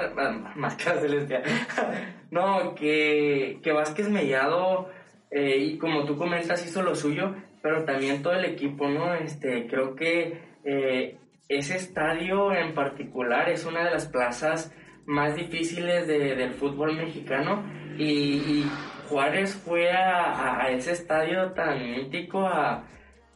[1.01, 1.43] Celestial.
[2.31, 4.89] no, que, que Vázquez Mellado,
[5.29, 9.13] eh, y como tú comentas, hizo lo suyo, pero también todo el equipo, ¿no?
[9.15, 11.17] Este, creo que eh,
[11.49, 14.73] ese estadio en particular es una de las plazas
[15.05, 17.63] más difíciles de- del fútbol mexicano
[17.97, 18.65] y, y
[19.09, 22.85] Juárez fue a, a ese estadio tan mítico a,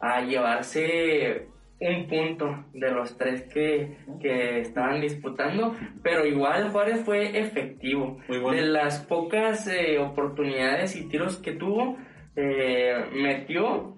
[0.01, 1.47] a llevarse
[1.79, 8.19] un punto de los tres que, que estaban disputando, pero igual Juárez fue efectivo.
[8.27, 8.62] Muy bueno.
[8.62, 11.97] De las pocas eh, oportunidades y tiros que tuvo,
[12.36, 13.97] eh, metió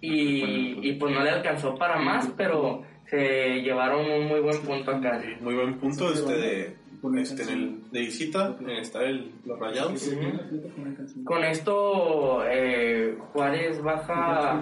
[0.00, 4.90] y, y pues no le alcanzó para más, pero se llevaron un muy buen punto
[4.90, 5.20] acá.
[5.40, 6.76] Muy buen punto este de,
[7.20, 10.10] este, en el, de visita, en está el, los rayados.
[11.24, 14.60] Con esto eh, Juárez baja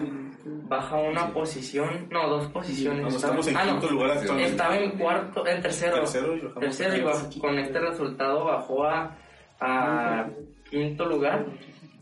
[0.68, 3.01] baja una posición, no, dos posiciones.
[3.03, 4.51] Vamos, Estaba- estamos en ah, no, quinto lugar actualmente.
[4.51, 5.94] Estaba en cuarto, en tercero.
[5.97, 9.16] Tercero y bajamos Tercero y a bajó- con este resultado bajó a,
[9.61, 10.29] a
[10.70, 11.47] quinto lugar.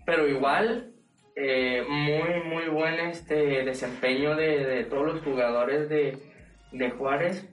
[0.05, 0.92] Pero igual,
[1.37, 6.19] eh, muy, muy buen este desempeño de, de todos los jugadores de,
[6.73, 7.47] de Juárez.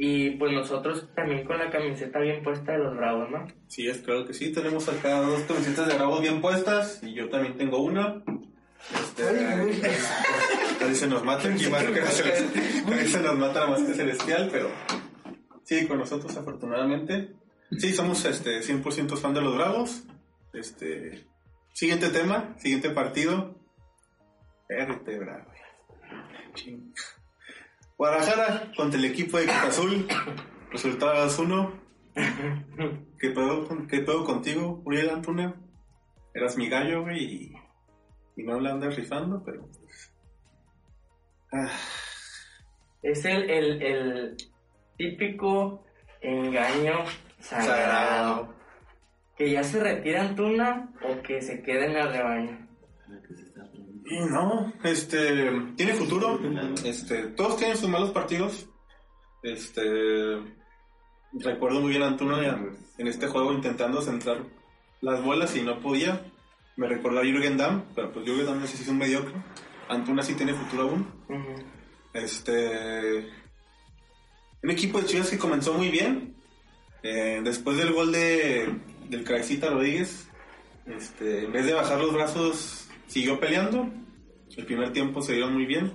[0.00, 3.46] Y pues nosotros también con la camiseta bien puesta de los Bravos, ¿no?
[3.66, 4.52] Sí, es claro que sí.
[4.52, 8.22] Tenemos acá dos camisetas de Bravos bien puestas y yo también tengo una.
[8.94, 9.24] Este,
[10.84, 14.70] ahí se nos mata aquí más que se nos mata la máscara celestial, pero
[15.64, 17.32] sí, con nosotros afortunadamente.
[17.76, 20.04] Sí, somos este 100% fan de los Bravos.
[20.52, 21.26] Este,
[21.72, 23.54] siguiente tema, siguiente partido.
[27.96, 30.06] Guadalajara contra el equipo de Azul.
[30.70, 31.72] Resultado 2-1.
[33.18, 35.54] ¿Qué pedo, qué pedo contigo, Uriel Antuna?
[36.34, 37.52] Eras mi gallo, güey, y,
[38.36, 39.68] y no la andas rifando, pero...
[41.52, 41.70] ah,
[43.02, 44.36] Es el, el, el
[44.96, 45.84] típico
[46.20, 47.04] engaño
[47.40, 47.68] sagrado.
[47.68, 48.54] sagrado.
[49.38, 52.68] Que ya se retira Antuna o que se quede en la rebaña.
[54.10, 56.40] Y no, este, tiene futuro.
[56.84, 58.68] Este, todos tienen sus malos partidos.
[59.42, 59.82] Este,
[61.32, 64.38] recuerdo muy bien a Antuna en, en este juego intentando centrar
[65.00, 66.20] las bolas y no podía.
[66.76, 69.34] Me recordó a Jürgen Damm, pero pues Jürgen Damm sí es un mediocre.
[69.88, 71.06] Antuna sí tiene futuro aún.
[72.12, 73.26] Este.
[74.62, 76.34] Un equipo de Chivas que comenzó muy bien.
[77.02, 78.74] Eh, después del gol de,
[79.08, 80.28] del Cabecita Rodríguez,
[80.86, 83.88] este, en vez de bajar los brazos, siguió peleando.
[84.56, 85.92] El primer tiempo se dieron muy bien.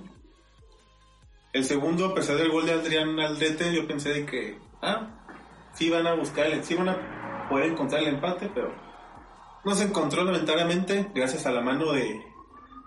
[1.52, 5.08] El segundo, a pesar del gol de Adrián Aldrete, yo pensé de que, ah,
[5.74, 8.74] sí van a buscar, el, sí van a poder encontrar el empate, pero
[9.64, 12.20] no se encontró lamentablemente, gracias a la mano de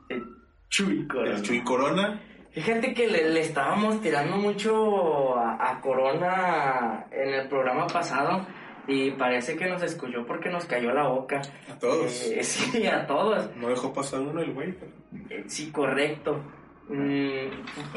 [0.10, 0.26] El
[0.70, 1.36] Chuy Corona.
[1.36, 2.22] el Chuy Corona.
[2.52, 8.46] Fíjate que le, le estábamos tirando mucho a, a Corona en el programa pasado
[8.88, 11.42] y parece que nos escuchó porque nos cayó la boca.
[11.70, 12.32] A todos.
[12.32, 13.56] Eh, sí, a todos.
[13.58, 14.92] No dejó pasar uno el güey, pero...
[15.30, 16.42] Eh, Sí, correcto.
[16.88, 17.50] Mm,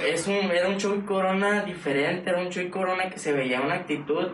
[0.04, 3.74] es un, era un Chuy Corona diferente, era un Chuy Corona que se veía una
[3.74, 4.28] actitud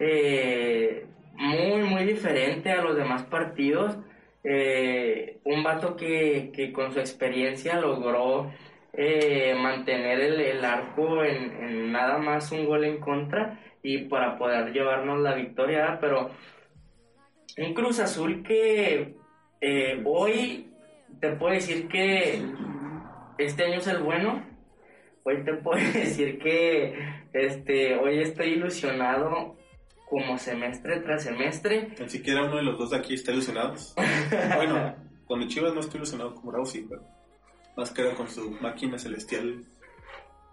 [0.00, 3.98] eh, muy, muy diferente a los demás partidos.
[5.44, 8.50] Un vato que, que con su experiencia logró
[8.94, 14.36] eh, mantener el, el arco en, en nada más un gol en contra y para
[14.38, 16.30] poder llevarnos la victoria, pero
[17.58, 19.14] un Cruz Azul que
[19.60, 20.70] eh, hoy
[21.20, 22.42] te puedo decir que
[23.38, 24.44] este año es el bueno.
[25.24, 26.94] Hoy te puedo decir que
[27.32, 29.56] este, hoy estoy ilusionado
[30.08, 31.88] como semestre tras semestre.
[32.00, 33.74] Ni siquiera uno de los dos de aquí está ilusionado.
[34.56, 34.94] bueno,
[35.26, 37.02] con mi Chivas no estoy ilusionado como Raúl, sí, pero
[37.76, 39.64] más que era con su máquina celestial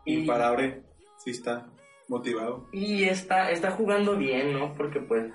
[0.06, 0.82] Y- imparable,
[1.18, 1.66] sí está
[2.08, 2.68] motivado.
[2.72, 4.74] Y está, está jugando bien, ¿no?
[4.76, 5.26] Porque pues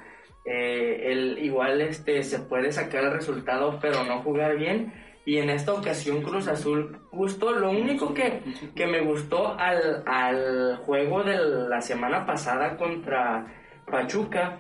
[0.45, 4.93] eh, él igual este, se puede sacar el resultado, pero no jugar bien.
[5.25, 7.53] Y en esta ocasión Cruz Azul gustó.
[7.53, 8.43] Lo único que,
[8.75, 13.47] que me gustó al, al juego de la semana pasada contra
[13.87, 14.59] Pachuca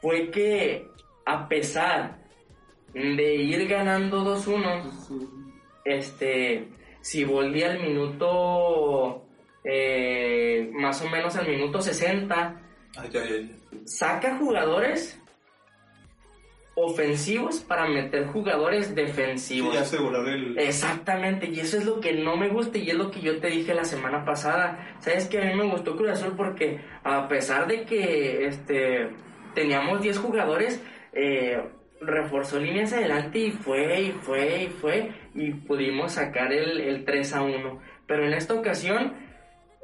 [0.00, 0.86] fue que
[1.26, 2.18] a pesar
[2.94, 5.28] de ir ganando 2-1,
[5.84, 6.68] este,
[7.00, 9.27] Siboldi al minuto,
[9.64, 12.60] eh, más o menos al minuto 60,
[12.96, 13.56] Ay, ay, ay.
[13.84, 15.20] saca jugadores
[16.80, 19.74] ofensivos para meter jugadores Sí, defensivos.
[19.74, 20.56] ya asegurar el...
[20.58, 23.48] Exactamente, y eso es lo que no me gusta y es lo que yo te
[23.48, 24.94] dije la semana pasada.
[25.00, 29.10] Sabes que a mí me gustó Cruz Azul porque a pesar de que este
[29.56, 30.80] teníamos 10 jugadores,
[31.14, 31.60] eh,
[32.00, 37.34] reforzó líneas adelante y fue y fue y fue y pudimos sacar el, el 3
[37.34, 37.80] a 1.
[38.06, 39.14] Pero en esta ocasión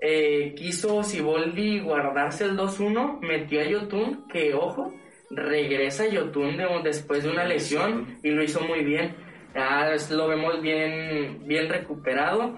[0.00, 4.92] eh, quiso Siboldi guardarse el 2-1, metió a Yotun, que ojo,
[5.30, 9.14] regresa Yotun de, después de una lesión y lo hizo muy bien.
[9.54, 12.56] Ya es- lo vemos bien, bien recuperado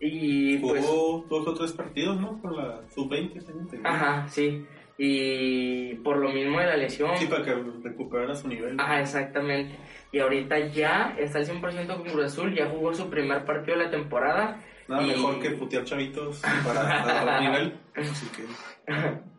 [0.00, 0.84] y pues...
[0.84, 2.40] Jugó dos o tres partidos, ¿no?
[2.40, 3.44] Con la sub-20.
[3.44, 3.88] tengo entendido.
[3.88, 4.64] Ajá, sí.
[4.96, 7.16] Y por lo mismo de la lesión.
[7.18, 8.80] Sí, para que recuperara su nivel.
[8.80, 9.74] Ajá, exactamente.
[10.10, 13.84] Y ahorita ya está al 100% con Cruz Azul, ya jugó su primer partido de
[13.84, 14.60] la temporada.
[14.88, 17.78] Nada y- mejor que putear chavitos para agarrar nivel.
[17.94, 18.44] Así que,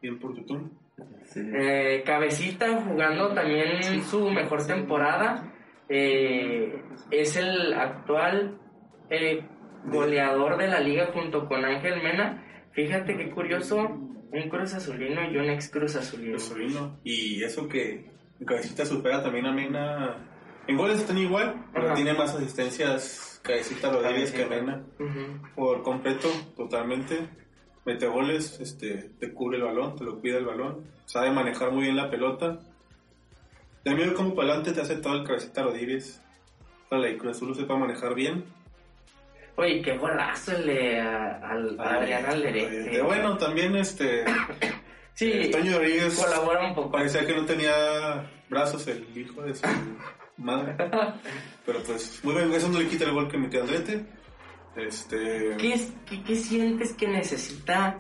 [0.01, 0.71] bien por YouTube.
[1.35, 5.53] Eh, Cabecita jugando también su mejor temporada.
[5.87, 8.57] Eh, es el actual
[9.09, 9.43] eh,
[9.85, 12.43] goleador de la liga junto con Ángel Mena.
[12.73, 13.77] Fíjate qué curioso,
[14.31, 16.37] un Cruz Azulino y un ex Cruz Azulino.
[16.37, 16.99] Sobrino.
[17.03, 18.05] Y eso que
[18.45, 20.17] Cabecita supera también a Mena.
[20.67, 21.95] En goles están igual, pero Ajá.
[21.95, 24.83] tiene más asistencias Cabecita Rodríguez que Mena.
[24.99, 25.47] Ujú.
[25.55, 27.27] Por completo, totalmente.
[27.85, 30.85] Mete goles, este, te cubre el balón, te lo cuida el balón.
[31.05, 32.59] Sabe manejar muy bien la pelota.
[33.83, 36.21] De medio como para adelante te hace todo el Cabecita Rodríguez.
[36.87, 38.43] Ojalá y Cruz Azul sepa manejar bien.
[39.55, 43.01] Oye, qué golazo a- al a Adrián Alderete.
[43.01, 44.25] Bueno, también este.
[45.13, 46.91] Sí, Toño Rodríguez colabora un poco.
[46.91, 49.63] parecía que no tenía brazos el hijo de su
[50.39, 50.75] madre.
[51.65, 54.05] Pero pues, muy bien, eso no le quita el gol que metió Andrete.
[54.75, 55.55] Este.
[55.57, 57.99] ¿Qué, es- qué, qué sientes que necesita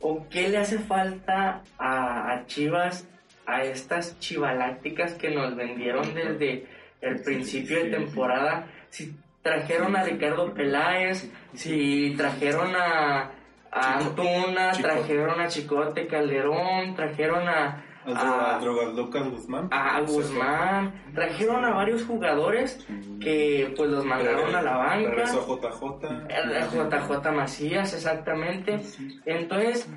[0.00, 3.06] o qué le hace falta a, a Chivas,
[3.46, 6.66] a estas chivalácticas que nos vendieron desde
[7.00, 8.66] el principio de temporada?
[8.88, 13.30] Si trajeron a Ricardo Peláez, si trajeron a,
[13.70, 17.84] a Antuna, trajeron a Chicote Calderón, trajeron a,
[18.16, 19.68] A- Dro- Drogas Lucas Guzmán.
[19.70, 22.86] a Guzmán, trajeron a varios jugadores
[23.20, 25.10] que pues los mandaron a la banca.
[25.10, 26.28] Regresó JJ.
[26.72, 28.80] JJ Macías, exactamente.
[29.26, 29.88] Entonces,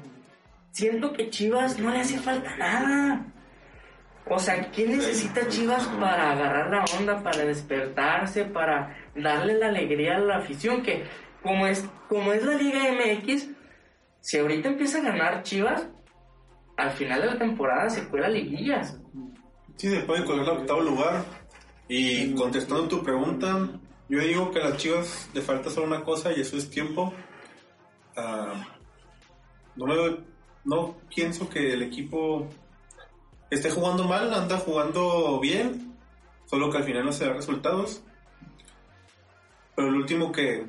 [0.71, 3.25] siento que Chivas no le hace falta nada.
[4.25, 10.15] O sea, ¿qué necesita Chivas para agarrar la onda, para despertarse, para darle la alegría
[10.15, 10.81] a la afición?
[10.81, 11.03] Que
[11.41, 13.49] como es, como es la Liga MX,
[14.21, 15.89] si ahorita empieza a ganar Chivas,
[16.77, 18.97] al final de la temporada se cuela liguillas.
[19.77, 21.23] Sí, se puede colgar al octavo lugar.
[21.87, 23.69] Y contestando tu pregunta,
[24.09, 27.13] yo digo que a las chivas le falta solo una cosa y eso es tiempo.
[28.15, 28.65] Ah,
[29.75, 30.17] no, me-
[30.65, 32.47] no pienso que el equipo
[33.49, 35.95] esté jugando mal, anda jugando bien,
[36.45, 38.03] solo que al final no se da resultados.
[39.75, 40.65] Pero lo último que,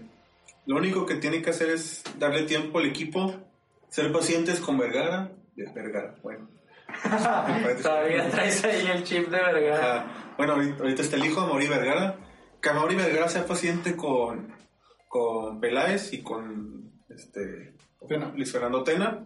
[0.67, 3.35] lo único que tiene que hacer es darle tiempo al equipo,
[3.89, 6.49] ser pacientes con Vergara, de Vergara, bueno.
[7.83, 10.35] Todavía traes ahí el chip de Vergara.
[10.37, 12.19] Bueno, ahorita, está el hijo de Mauri Vergara.
[12.61, 14.55] Que Mauri Vergara sea paciente con,
[15.09, 17.75] con Peláez y con este,
[18.35, 19.25] Luis Fernando Tena.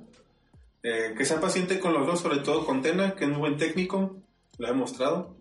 [0.82, 3.56] Eh, que sea paciente con los dos, sobre todo con Tena, que es muy buen
[3.56, 4.16] técnico,
[4.58, 5.36] lo ha demostrado.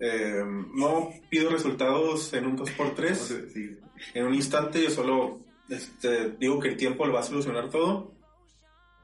[0.00, 0.42] Eh,
[0.74, 3.78] no pido resultados en un 2x3.
[4.14, 8.12] En un instante yo solo este, digo que el tiempo lo va a solucionar todo.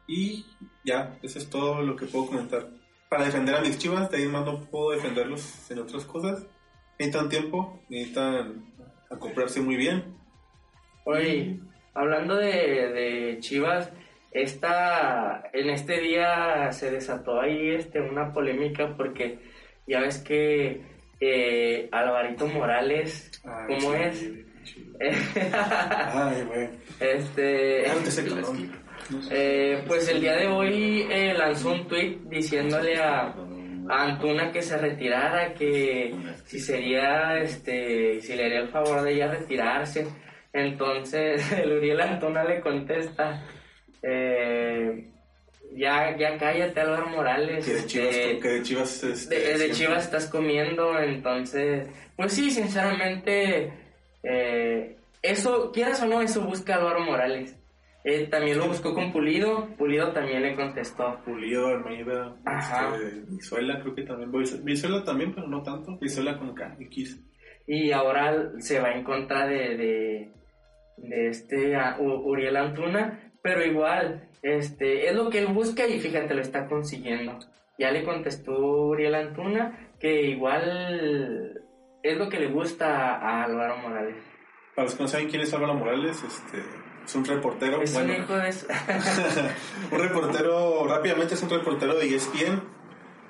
[0.09, 0.47] Y
[0.85, 2.67] ya, eso es todo lo que puedo comentar.
[3.09, 6.47] Para defender a mis chivas, de ahí más no puedo defenderlos en otras cosas.
[6.99, 8.65] Necesitan tiempo, necesitan
[9.11, 10.17] acoplarse muy bien.
[11.05, 11.61] Oye,
[11.95, 13.93] hablando de, de Chivas,
[14.31, 19.39] esta, en este día se desató ahí este, una polémica porque
[19.87, 20.83] ya ves que
[21.21, 24.31] eh, Alvarito Morales, ¿cómo es?
[25.01, 26.69] Ay, güey.
[27.01, 27.87] este.
[29.31, 33.35] Eh, pues el día de hoy eh, lanzó un tweet diciéndole a,
[33.89, 39.15] a Antuna que se retirara, que si sería, este, si le haría el favor de
[39.15, 40.07] ella retirarse.
[40.53, 43.43] Entonces el Uriel Antuna le contesta,
[44.03, 45.09] eh,
[45.75, 47.65] ya, ya cállate Álvaro Morales.
[47.65, 52.51] Que de Chivas, este, que de Chivas, este, de, Chivas estás comiendo, entonces, pues sí,
[52.51, 53.73] sinceramente,
[54.23, 57.55] eh, eso, quieras o no, eso busca Álvaro Morales.
[58.05, 61.21] Eh, también lo buscó con Pulido, Pulido también le contestó.
[61.25, 62.95] Pulido, Almeida, Ajá.
[62.95, 64.31] este, Brizuela, creo que también.
[64.31, 65.97] Brizuela también, pero no tanto.
[65.99, 67.21] Brizuela con K, X.
[67.67, 70.31] Y ahora se va en contra de, de,
[70.97, 76.41] de este Uriel Antuna, pero igual, este, es lo que él busca y fíjate, lo
[76.41, 77.39] está consiguiendo.
[77.79, 81.61] Ya le contestó Uriel Antuna que igual
[82.03, 84.17] es lo que le gusta a Álvaro Morales.
[84.75, 86.59] Para los que no saben quién es Álvaro Morales, este,
[87.09, 87.81] es un reportero.
[87.81, 88.51] Es un hijo de...
[89.93, 92.63] un reportero, rápidamente es un reportero de ESPN.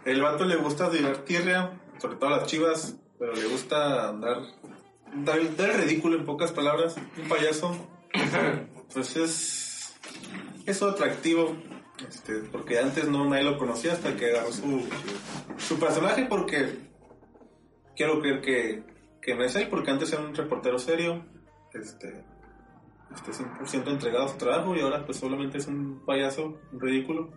[0.04, 4.38] El vato le gusta tirar tierra, sobre todo a las chivas, pero le gusta andar,
[5.14, 7.76] dar, dar el ridículo en pocas palabras, un payaso.
[8.92, 9.94] Pues es,
[10.66, 11.56] es atractivo,
[12.08, 14.88] este, porque antes no nadie lo conocía hasta que agarró su,
[15.56, 16.78] su personaje, porque
[17.94, 18.82] quiero creer que,
[19.22, 21.24] que no es él, porque antes era un reportero serio,
[21.74, 22.24] este,
[23.14, 27.30] este 100% entregado a su trabajo y ahora pues solamente es un payaso, un ridículo.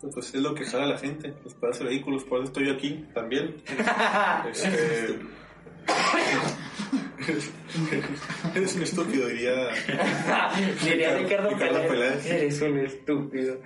[0.00, 3.62] Pues es lo que jala la gente, los pedazos ridículos, por eso estoy aquí también.
[4.50, 5.18] este,
[8.54, 9.52] eres un estúpido, diría.
[10.84, 12.26] diría Ricardo, Peláez.
[12.26, 13.58] Eres un estúpido.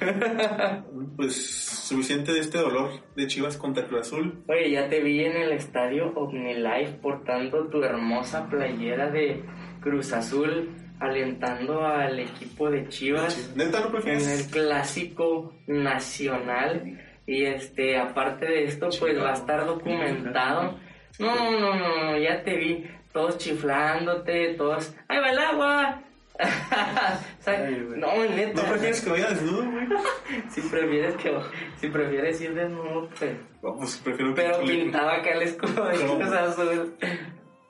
[1.16, 4.44] pues suficiente de este dolor de Chivas contra Cruz Azul.
[4.48, 9.42] Oye, ya te vi en el estadio OmniLife portando tu hermosa playera de
[9.84, 17.00] Cruz Azul alentando al equipo de Chivas en el clásico nacional.
[17.26, 20.78] Y este aparte de esto pues va a estar documentado.
[21.18, 26.02] No no no ya te vi todos chiflándote todos ahí va el agua
[27.96, 28.62] no neta.
[28.62, 29.86] No prefieres que vaya desnudo güey
[30.50, 31.32] si prefieres que
[31.76, 36.96] si prefieres ir desnudo pues, pues prefiero pero pintaba acá el escudo de Cruz Azul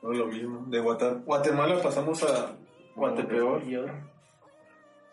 [0.04, 2.54] no lo mismo de Guatemala pasamos a
[2.94, 3.62] Guatepeor.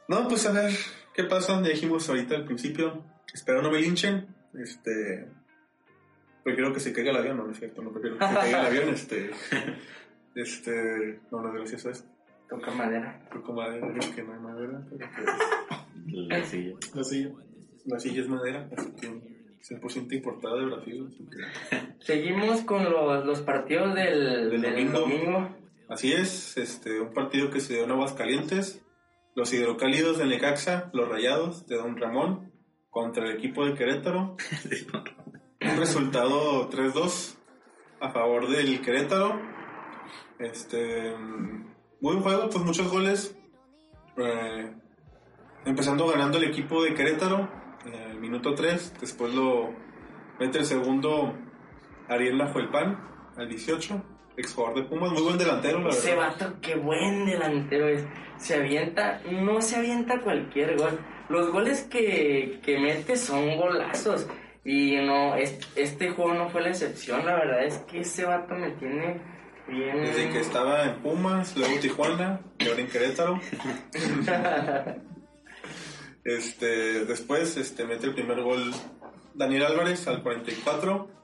[0.09, 0.71] No, pues a ver,
[1.13, 1.61] ¿qué pasa?
[1.61, 3.01] Ya dijimos ahorita al principio.
[3.33, 4.27] Espero no me linchen.
[4.53, 5.29] Este.
[6.43, 8.59] Prefiero que se caiga el avión, no, no es cierto, no prefiero que se caiga
[8.59, 9.31] el avión, este.
[10.35, 11.19] Este.
[11.29, 12.05] No, no es gracioso eso.
[12.49, 13.29] Toca madera.
[13.31, 16.27] Toca madera, creo que no hay madera, pero pues.
[16.27, 16.75] La silla.
[16.93, 17.31] La silla.
[17.85, 19.30] La silla es madera, así que.
[19.61, 21.07] 100% importada de Brasil.
[21.99, 25.55] Seguimos con los, los partidos del, del, domingo.
[25.89, 28.81] Así es, este, un partido que se dio en Aguascalientes.
[29.35, 32.51] Los hidrocálidos de Necaxa, los rayados de Don Ramón,
[32.89, 34.35] contra el equipo de Querétaro.
[35.61, 37.37] un resultado 3-2
[37.99, 39.39] a favor del Querétaro.
[40.39, 41.13] Este,
[42.01, 43.37] buen juego, pues muchos goles.
[44.17, 44.73] Eh,
[45.65, 47.49] empezando ganando el equipo de Querétaro,
[47.85, 48.93] en el minuto 3.
[48.99, 49.69] Después lo
[50.39, 51.33] mete el segundo
[52.07, 52.97] Ariel Nahuelpan
[53.37, 54.03] al 18
[54.37, 58.05] ex jugador de Pumas, muy buen delantero, la Ese vato, qué buen delantero es.
[58.37, 60.99] Se avienta, no se avienta cualquier gol.
[61.29, 64.27] Los goles que, que mete son golazos.
[64.63, 68.69] Y no, este, juego no fue la excepción, la verdad es que ese vato me
[68.71, 69.19] tiene
[69.67, 70.03] bien.
[70.03, 73.39] Desde que estaba en Pumas, luego Tijuana, y ahora en Querétaro.
[76.23, 78.71] este, después este, mete el primer gol
[79.33, 81.21] Daniel Álvarez al 44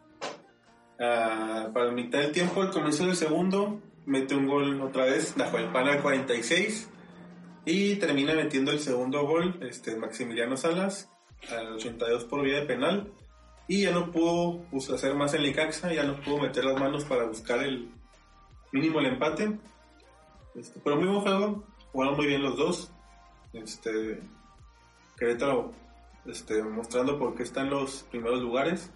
[0.99, 5.67] Ah, para mitad del tiempo, al comienzo del segundo, mete un gol otra vez, el
[5.69, 6.89] Pan al 46
[7.65, 11.11] y termina metiendo el segundo gol este, Maximiliano Salas
[11.51, 13.11] al 82 por vía de penal
[13.67, 17.03] y ya no pudo pues, hacer más en Licaxa, ya no pudo meter las manos
[17.03, 17.91] para buscar el
[18.71, 19.59] mínimo el empate.
[20.55, 22.91] Este, pero muy buen juego, jugaron muy bien los dos.
[23.53, 24.19] Este,
[25.17, 25.71] Querétaro
[26.25, 28.93] este, mostrando por qué está en los primeros lugares.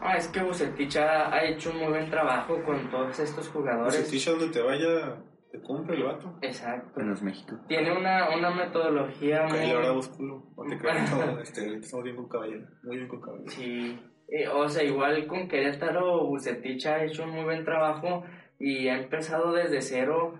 [0.00, 3.98] Ah, es que Bucetich ha, hecho un muy buen trabajo con todos estos jugadores.
[3.98, 5.16] Bucetich donde te vaya,
[5.50, 6.38] te cumple el vato.
[6.40, 7.00] Exacto.
[7.00, 7.56] En los México.
[7.66, 9.58] Tiene una, una metodología muy...
[9.58, 10.44] Y ahora culo.
[10.68, 11.12] te creas,
[11.42, 12.66] este, estamos bien con caballero.
[12.84, 13.50] Muy bien con caballero.
[13.50, 13.98] Sí.
[14.28, 18.24] Eh, o sea, igual con Querétaro, Bucetich ha hecho un muy buen trabajo
[18.58, 20.38] y ha empezado desde cero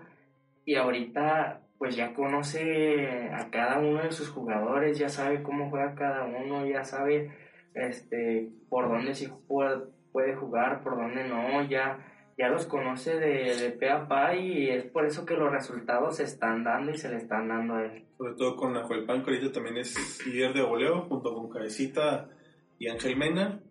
[0.63, 5.95] y ahorita pues ya conoce a cada uno de sus jugadores, ya sabe cómo juega
[5.95, 7.31] cada uno, ya sabe
[7.73, 12.05] este, por dónde sí puede, jugar, por dónde no, ya,
[12.37, 16.17] ya los conoce de, de pe a pa y es por eso que los resultados
[16.17, 18.03] se están dando y se le están dando a él.
[18.17, 22.29] Sobre todo con Nahuel Pan, que ahorita también es líder de voleo, junto con Cabecita
[22.77, 23.61] y Ángel Mena.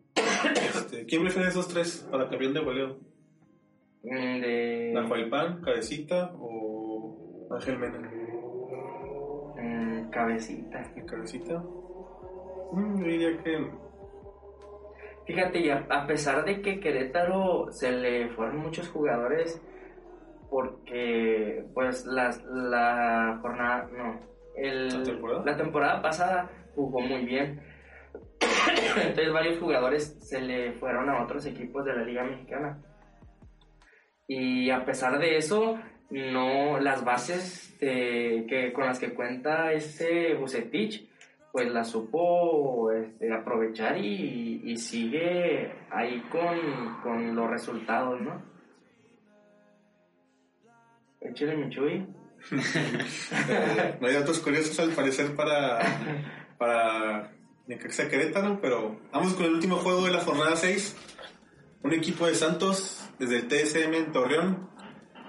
[0.55, 2.97] Este, ¿Quién prefiere esos tres para campeón de voleo?
[4.03, 4.93] Mm, de...
[4.95, 6.78] Nahuel Pan, Cabecita o
[7.51, 8.11] Ángel Mena.
[9.57, 10.83] Mm, cabecita.
[11.07, 11.59] ¿Cabecita?
[12.73, 13.71] Mm, yo diría que
[15.29, 19.61] Fíjate, y a, pesar de que Querétaro se le fueron muchos jugadores,
[20.49, 24.21] porque pues las, la jornada, no,
[24.57, 24.89] el,
[25.45, 26.01] ¿La, temporada?
[26.01, 27.61] pasada jugó muy bien.
[28.97, 32.83] Entonces varios jugadores se le fueron a otros equipos de la Liga Mexicana.
[34.27, 35.79] Y a pesar de eso,
[36.11, 41.07] no las bases de- que con las que cuenta este Bucetich
[41.53, 48.43] pues las supo este, aprovechar y, sigue ahí con, con los resultados, ¿no?
[51.21, 52.07] Échale mi Chuy.
[54.01, 55.81] No hay datos curiosos al parecer para,
[56.59, 57.33] para
[57.67, 60.97] Necaxa Querétaro, pero vamos con el último juego de la jornada 6.
[61.83, 64.69] Un equipo de Santos desde el TSM en Torreón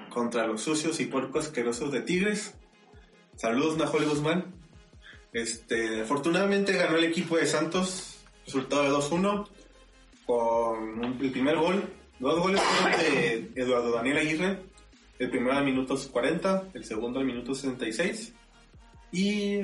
[0.10, 2.56] contra los sucios y puercos asquerosos de Tigres.
[3.36, 4.46] Saludos, Najol Guzmán.
[5.32, 9.48] Este, afortunadamente ganó el equipo de Santos, resultado de 2-1,
[10.26, 11.84] con el primer gol.
[12.20, 14.60] Dos goles fueron de Eduardo Daniel Aguirre,
[15.20, 18.34] el primero al minuto 40, el segundo al minuto 66.
[19.12, 19.60] Y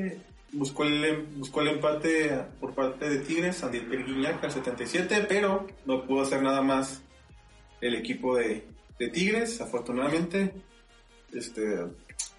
[0.53, 6.05] buscó el, buscó el empate por parte de Tigres, Andiel Perguiñac al 77, pero no
[6.05, 7.01] pudo hacer nada más
[7.81, 8.65] el equipo de,
[8.99, 10.53] de Tigres, afortunadamente.
[11.33, 11.85] Este,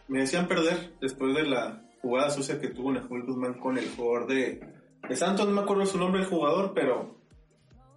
[0.09, 4.27] me decían perder después de la jugada sucia que tuvo Nahuel Guzmán con el jugador
[4.29, 4.61] de,
[5.09, 7.17] de Santos, no me acuerdo su nombre el jugador, pero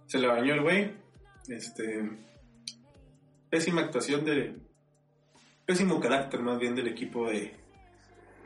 [0.06, 0.92] se le bañó el güey.
[1.48, 2.10] Este,
[3.48, 4.56] pésima actuación de,
[5.64, 7.60] pésimo carácter más bien del equipo de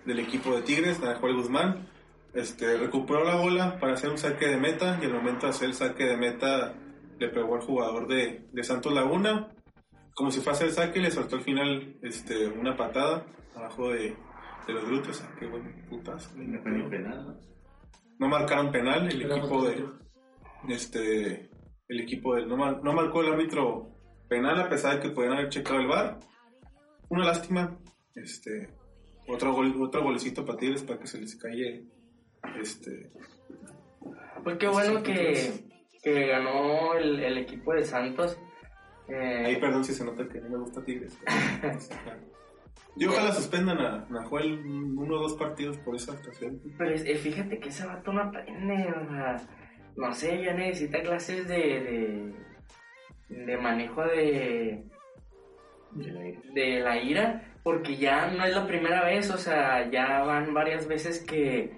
[0.04, 1.88] del equipo de Tigres, Nahuel Guzmán.
[2.34, 5.68] Este, recuperó la bola para hacer un saque de meta y al momento de hacer
[5.68, 6.74] el saque de meta
[7.18, 9.48] le pegó al jugador de, de Santos Laguna.
[10.14, 14.16] Como si fuese el saque, le soltó al final este, una patada abajo de,
[14.66, 15.22] de los glúteos.
[15.22, 16.30] Ah, Qué buen putazo.
[16.36, 17.40] No fue ni penal, ¿no?
[18.18, 19.84] No marcaron penal el equipo de
[20.68, 21.50] este
[21.88, 23.90] el equipo del no, mar- no marcó el árbitro
[24.28, 26.18] penal a pesar de que podían haber checado el bar
[27.10, 27.76] una lástima
[28.14, 28.70] este
[29.28, 31.84] otro gol otro golecito para Tigres para que se les calle
[32.62, 33.10] este
[34.42, 35.50] Pues qué bueno que,
[36.02, 38.38] que ganó el, el equipo de Santos.
[39.08, 41.18] Eh, ahí perdón si se nota que no me gusta Tigres
[42.96, 47.58] y ojalá suspendan a Nahuel uno o dos partidos por esa actuación Pero eh, fíjate
[47.58, 49.36] que ese vato no aprende, o sea,
[49.96, 52.32] no sé, ya necesita clases de,
[53.28, 54.84] de, de manejo de,
[55.96, 56.40] aire.
[56.54, 60.86] de la ira, porque ya no es la primera vez, o sea, ya van varias
[60.86, 61.72] veces que,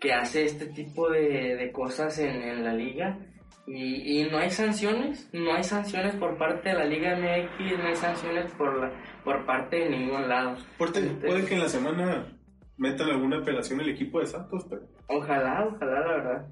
[0.00, 3.18] que hace este tipo de, de cosas en, en la liga.
[3.66, 7.86] Y, y no hay sanciones, no hay sanciones por parte de la Liga MX, no
[7.86, 8.92] hay sanciones por, la,
[9.24, 10.56] por parte de ningún lado.
[10.78, 12.38] puede, puede que en la semana
[12.76, 16.48] metan alguna apelación el equipo de Santos pero Ojalá, ojalá, la verdad.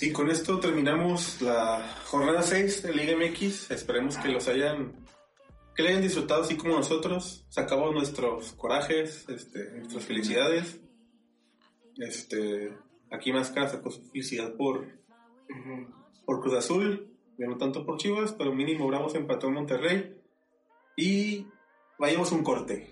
[0.00, 3.70] Y con esto terminamos la jornada 6 de Liga MX.
[3.70, 4.92] Esperemos que los hayan
[5.74, 7.46] que le hayan disfrutado así como nosotros.
[7.48, 10.80] Sacamos nuestros corajes, este, nuestras felicidades.
[11.96, 12.76] Este,
[13.10, 14.86] aquí Máscara sacó su felicidad por.
[16.24, 20.16] Por Cruz Azul, ya no tanto por Chivas, pero mínimo Bravos empató en Monterrey.
[20.96, 21.46] Y
[21.98, 22.91] vayamos un corte.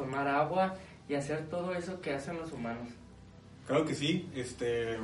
[0.00, 0.74] Tomar agua
[1.08, 2.88] y hacer todo eso que hacen los humanos.
[3.66, 4.28] Claro que sí.
[4.34, 4.96] Este,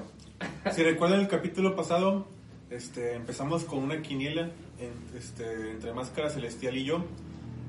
[0.72, 2.26] si recuerdan el capítulo pasado,
[2.70, 7.04] este, empezamos con una quiniela en- este, entre Máscara Celestial y yo,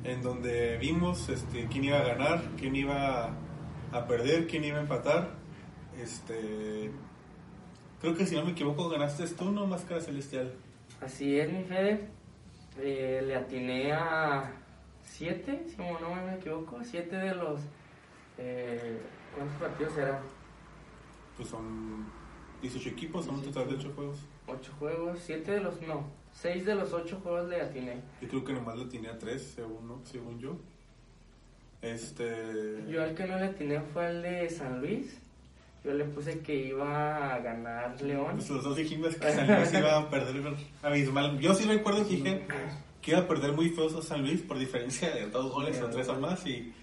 [0.03, 3.31] en donde vimos este, quién iba a ganar, quién iba
[3.91, 5.29] a perder, quién iba a empatar.
[6.01, 6.91] Este,
[8.01, 9.65] creo que si no me equivoco ganaste tú, ¿no?
[9.67, 10.53] Máscara Celestial.
[11.01, 12.07] Así es, mi Fede.
[12.79, 14.51] Eh, le atiné a
[15.07, 17.61] siete, si no me equivoco, siete de los...
[18.37, 18.99] Eh,
[19.35, 20.19] ¿Cuántos partidos eran?
[21.35, 22.05] Pues son
[22.61, 24.17] 18 equipos, son un total de 8 juegos.
[24.47, 25.81] Ocho juegos, siete de los...
[25.81, 28.01] No, seis de los ocho juegos le atiné.
[28.21, 30.01] Yo creo que nomás le tenía 3, según, ¿no?
[30.03, 30.57] según yo.
[31.81, 32.83] Este...
[32.89, 35.19] Yo al que no le atiné fue el de San Luis.
[35.83, 38.35] Yo le puse que iba a ganar León.
[38.35, 41.39] Pues los dos dijimos que San Luis iba a perder abismal.
[41.39, 42.47] Yo sí recuerdo que dije
[43.07, 45.87] que iba a perder muy feo a San Luis por diferencia de dos goles o
[45.89, 46.73] tres o más y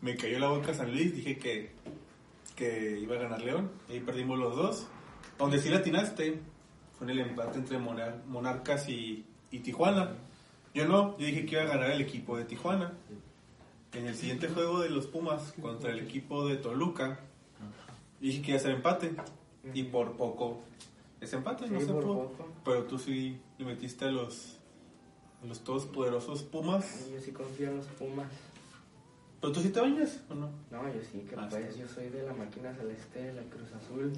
[0.00, 1.14] me cayó la boca San Luis.
[1.14, 1.72] Dije que,
[2.56, 4.86] que iba a ganar León y ahí perdimos los dos.
[5.38, 6.40] Donde sí latinaste
[6.96, 10.12] fue en el empate entre Monar- Monarcas y, y Tijuana.
[10.72, 12.94] Yo no, yo dije que iba a ganar el equipo de Tijuana.
[13.92, 17.20] En el siguiente juego de los Pumas contra el equipo de Toluca,
[18.22, 19.14] dije que iba a ser empate.
[19.74, 20.62] Y por poco
[21.20, 22.14] es empate, no Sí, se por pudo.
[22.30, 22.48] poco.
[22.64, 24.58] Pero tú sí le metiste a los,
[25.48, 27.08] los todos poderosos Pumas.
[27.12, 28.30] Yo sí confío en los Pumas.
[29.40, 30.48] ¿Pero tú sí te bañas o no?
[30.70, 31.78] No, yo sí, que Ah, pues está.
[31.80, 34.12] yo soy de la máquina celeste de la Cruz Azul.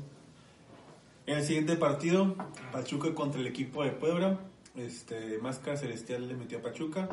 [1.27, 2.37] En el siguiente partido,
[2.73, 4.39] Pachuca contra el equipo de Puebla.
[4.77, 7.09] Este, Máscara Celestial le metió a Pachuca.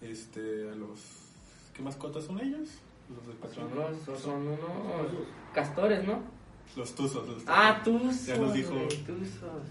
[0.00, 1.00] Este, a los.
[1.74, 2.68] ¿Qué mascotas son ellos?
[3.14, 3.90] Los de Son Pachuca.
[4.06, 4.58] los, son unos
[5.52, 6.20] castores, ¿no?
[6.74, 7.28] Los Tuzos.
[7.28, 8.24] Los Ah, tuzos.
[8.26, 8.72] Ya nos dijo.
[9.06, 9.62] tuzos.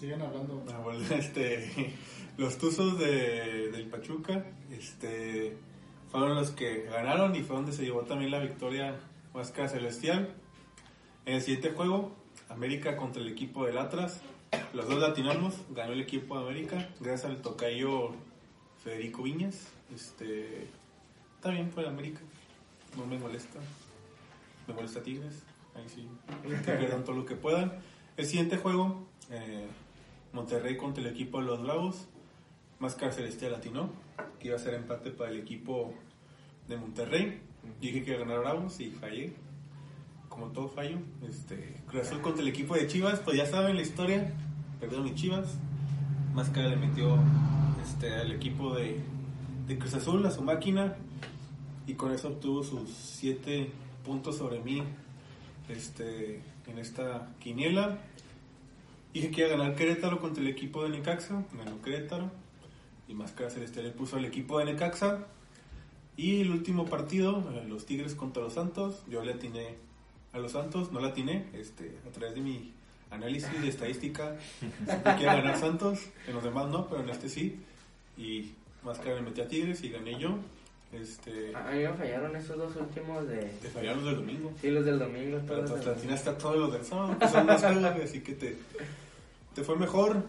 [0.00, 0.64] Siguen hablando.
[0.72, 0.82] Ah,
[1.14, 1.92] este,
[2.38, 5.58] los Tuzos de, del Pachuca este,
[6.10, 8.98] fueron los que ganaron y fue donde se llevó también la victoria
[9.34, 10.34] Máscara Celestial.
[11.26, 12.16] En el siguiente juego,
[12.48, 14.22] América contra el equipo del Atlas.
[14.72, 18.12] Los dos latinamos, ganó el equipo de América, gracias al tocayo
[18.82, 19.68] Federico Viñas.
[19.94, 20.66] Este,
[21.36, 22.20] está bien por América,
[22.96, 23.58] no me molesta.
[24.66, 25.42] Me molesta Tigres,
[25.74, 26.08] ahí sí,
[26.64, 27.74] que todo lo que puedan.
[28.16, 29.66] El siguiente juego, eh,
[30.32, 32.06] Monterrey contra el equipo de los Bravos.
[32.78, 33.90] Máscara Celestial latinó,
[34.38, 35.92] que iba a ser empate para el equipo
[36.68, 37.40] de Monterrey.
[37.80, 39.32] Dije que iba a ganar Bravos y fallé.
[40.28, 40.98] Como todo fallo.
[41.28, 44.32] Este, Cruz Azul contra el equipo de Chivas, pues ya saben la historia.
[44.78, 45.58] Perdieron mis Chivas.
[46.32, 47.18] Máscara le metió
[47.82, 49.00] este, al equipo de,
[49.66, 50.96] de Cruz Azul, a su máquina.
[51.86, 53.70] Y con eso obtuvo sus 7
[54.04, 54.82] puntos sobre mí
[55.68, 57.98] este, en esta quiniela.
[59.12, 61.44] Dije que iba a ganar Querétaro contra el equipo de Necaxa.
[61.52, 62.30] Ganó Querétaro.
[63.08, 65.26] Y Máscara Celestial le puso al equipo de Necaxa.
[66.16, 69.02] Y el último partido, eh, los Tigres contra los Santos.
[69.08, 69.76] Yo le atiné
[70.32, 71.46] a los Santos, no la atiné.
[71.54, 72.72] Este, a través de mi
[73.10, 74.36] análisis de estadística,
[75.04, 76.00] a ganar Santos.
[76.28, 77.58] En los demás no, pero en este sí.
[78.16, 78.52] Y
[78.84, 80.38] Máscara le metí a Tigres y gané yo.
[80.92, 83.38] Este, A mí me fallaron esos dos últimos de...
[83.62, 84.52] te fallaron los del domingo.
[84.60, 85.40] Sí, los del domingo.
[85.46, 88.02] Pero todos te los del- atinaste a todos los del sábado, que son más güey,
[88.02, 88.56] así que te,
[89.54, 90.24] te fue mejor.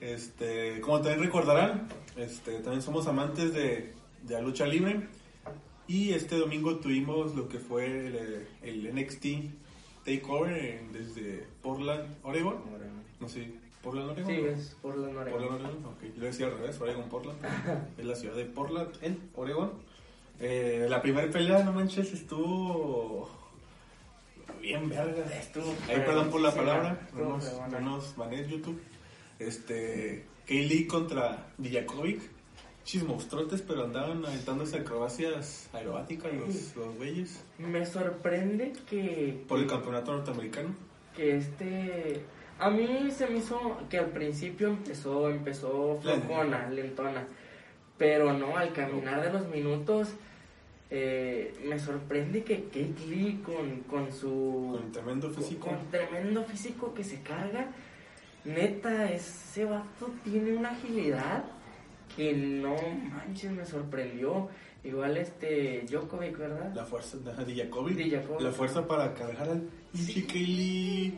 [0.00, 3.92] Este, como también recordarán, este, también somos amantes de,
[4.22, 5.08] de la lucha libre.
[5.88, 9.26] Y este domingo tuvimos lo que fue el, el NXT
[10.04, 12.56] Takeover desde Portland, Oregon.
[13.20, 13.50] No sé,
[13.82, 14.30] Portland, Oregon.
[14.30, 15.30] Sí, es por la Noruega.
[15.38, 16.16] Portland, Oregon, ok.
[16.16, 17.38] Yo decía al revés, Oregon, Portland.
[17.98, 19.72] es la ciudad de Portland, en Oregon.
[20.40, 23.28] Eh, la primera pelea, no manches, estuvo
[24.60, 25.24] bien verga.
[25.38, 27.80] Estuvo Ahí perdón por la fregona, palabra, estuvo no nos, fregona.
[27.80, 28.80] no nos banees YouTube.
[29.38, 32.22] Este, Kaylee contra Dijakovic,
[32.84, 39.44] chismostrotes, pero andaban aventándose acrobacias aerobáticas los, los güeyes Me sorprende que...
[39.46, 40.74] por el campeonato norteamericano.
[41.14, 42.22] que este
[42.58, 47.26] a mí se me hizo que al principio empezó empezó flojona lentona
[47.98, 50.08] pero no al caminar de los minutos
[50.90, 55.68] eh, me sorprende que Kate Lee con, con su Con tremendo físico.
[55.68, 57.66] con tremendo físico que se carga
[58.44, 61.44] neta ese vato tiene una agilidad
[62.16, 62.74] que no
[63.12, 64.48] manches me sorprendió
[64.82, 67.44] igual este Djokovic verdad La fuerza de.
[67.44, 68.40] Dijakovic.
[68.40, 69.62] La fuerza para cargar al
[69.92, 71.14] pinche Kaylee.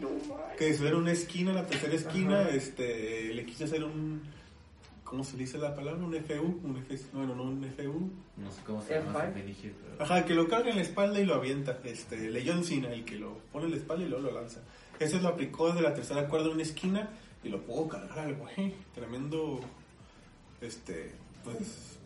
[0.58, 2.50] Que de ser una esquina, la tercera esquina, Ajá.
[2.50, 4.22] este, le quise hacer un.
[5.10, 6.04] ¿Cómo se dice la palabra?
[6.04, 6.60] Un FU.
[6.62, 8.10] Un F, bueno, no un FU.
[8.36, 9.30] No sé cómo se llama F5.
[9.30, 10.04] ese dirigir, pero...
[10.04, 11.80] Ajá, que lo carga en la espalda y lo avienta.
[11.82, 14.60] Este, le John Cena, el que lo pone en la espalda y luego lo lanza.
[15.00, 17.10] Ese lo aplicó desde la tercera cuerda de una esquina
[17.42, 18.72] y lo pudo cargar al güey.
[18.94, 19.58] Tremendo.
[20.60, 21.10] Este,
[21.42, 21.98] pues.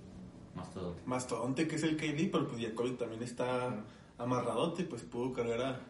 [0.57, 0.97] Más todo.
[1.05, 3.85] mastodonte que es el KD, pero pues Jacobic también está
[4.17, 5.81] amarradote, pues pudo cargar a,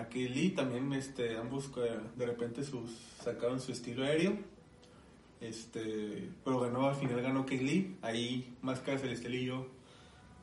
[0.00, 0.50] a Kaylee.
[0.50, 2.90] También este, ambos eh, de repente sus,
[3.22, 4.36] sacaron su estilo aéreo.
[5.40, 7.96] Este, pero ganó, al final ganó Kaylee.
[8.02, 9.66] Ahí Máscara Celestial y yo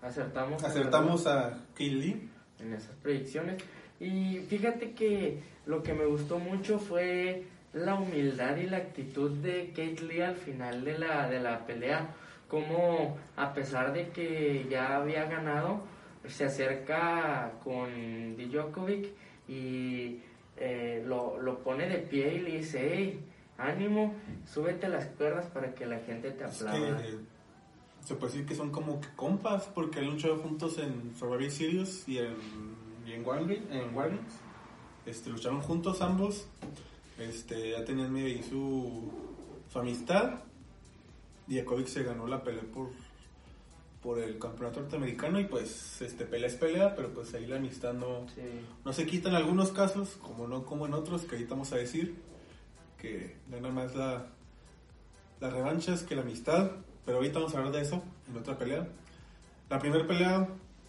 [0.01, 2.29] acertamos acertamos a Kaylee.
[2.59, 3.63] en esas predicciones.
[3.99, 7.43] Y fíjate que lo que me gustó mucho fue
[7.73, 12.15] la humildad y la actitud de Kate Lee al final de la, de la pelea.
[12.47, 15.81] Como a pesar de que ya había ganado,
[16.27, 19.09] se acerca con Djokovic
[19.47, 20.19] y
[20.55, 23.19] eh, lo, lo pone de pie y le dice, hey,
[23.57, 24.13] ánimo,
[24.45, 26.97] súbete las cuerdas para que la gente te Es aplauda.
[27.01, 27.17] que eh,
[28.05, 32.07] se puede decir que son como que compas porque han luchado juntos en Survivor Series
[32.07, 32.35] y en,
[33.05, 33.23] y en.
[33.71, 34.19] En.
[35.05, 36.47] Este, lucharon juntos ambos.
[37.17, 39.11] Este, ya tenían ahí su,
[39.71, 40.41] su amistad.
[41.47, 42.89] Diakovic se ganó la pelea por,
[44.03, 47.93] por el campeonato norteamericano y pues este pelea es pelea, pero pues ahí la amistad
[47.93, 48.41] no, Sí.
[48.83, 51.77] no se quita en algunos casos, como no como en otros, que ahorita vamos a
[51.77, 52.15] decir,
[52.99, 54.27] que gana más la,
[55.39, 56.71] las revanchas que la amistad,
[57.05, 58.87] pero ahorita vamos a hablar de eso en otra pelea.
[59.69, 60.47] La primera pelea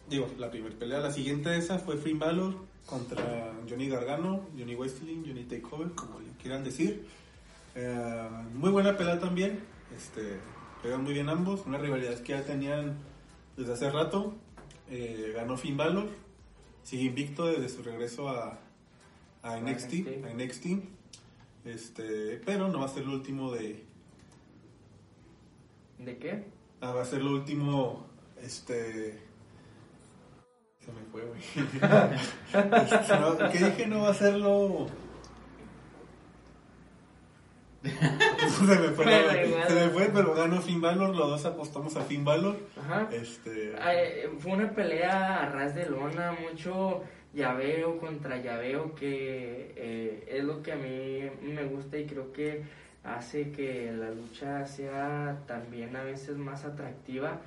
[0.09, 2.54] digo, la primera pelea, la siguiente de esa fue Finn Balor
[2.86, 7.06] contra Johnny Gargano, Johnny Wrestling, Johnny Takeover, como le quieran decir.
[7.74, 9.61] Eh, muy buena pelea también,
[9.96, 10.38] este,
[10.82, 12.96] pegan muy bien ambos, una rivalidad que ya tenían
[13.56, 14.34] desde hace rato.
[14.90, 16.09] Eh, ganó Finn Balor,
[16.82, 18.59] sigue invicto desde su regreso a,
[19.42, 20.24] a NXT.
[20.24, 20.66] a NXT.
[21.69, 23.85] Este, pero no va a ser lo último de,
[25.99, 26.45] ¿De qué?
[26.81, 28.07] Ah, va a ser lo último,
[28.41, 29.19] este...
[30.79, 31.41] Se me fue, güey.
[32.55, 33.87] Este, no, ¿Qué dije?
[33.87, 34.87] No va a ser lo...
[37.83, 37.91] se
[38.64, 42.25] me fue, la- se me fue, pero ganó Finn Balor, los dos apostamos a Finn
[42.25, 42.57] Balor.
[42.81, 43.09] Ajá.
[43.12, 43.77] Este...
[44.39, 47.03] Fue una pelea a ras de lona, mucho
[47.35, 52.62] llaveo contra llaveo, que eh, es lo que a mí me gusta y creo que
[53.05, 57.41] hace que la lucha sea también a veces más atractiva.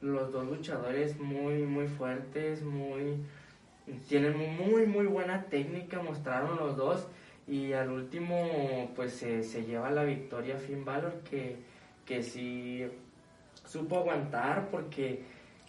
[0.00, 3.18] Los dos luchadores muy, muy fuertes, muy
[4.08, 7.06] tienen muy, muy buena técnica, mostraron los dos.
[7.46, 11.56] Y al último, pues se, se lleva la victoria Finn Balor, que,
[12.06, 12.86] que sí
[13.66, 15.22] supo aguantar porque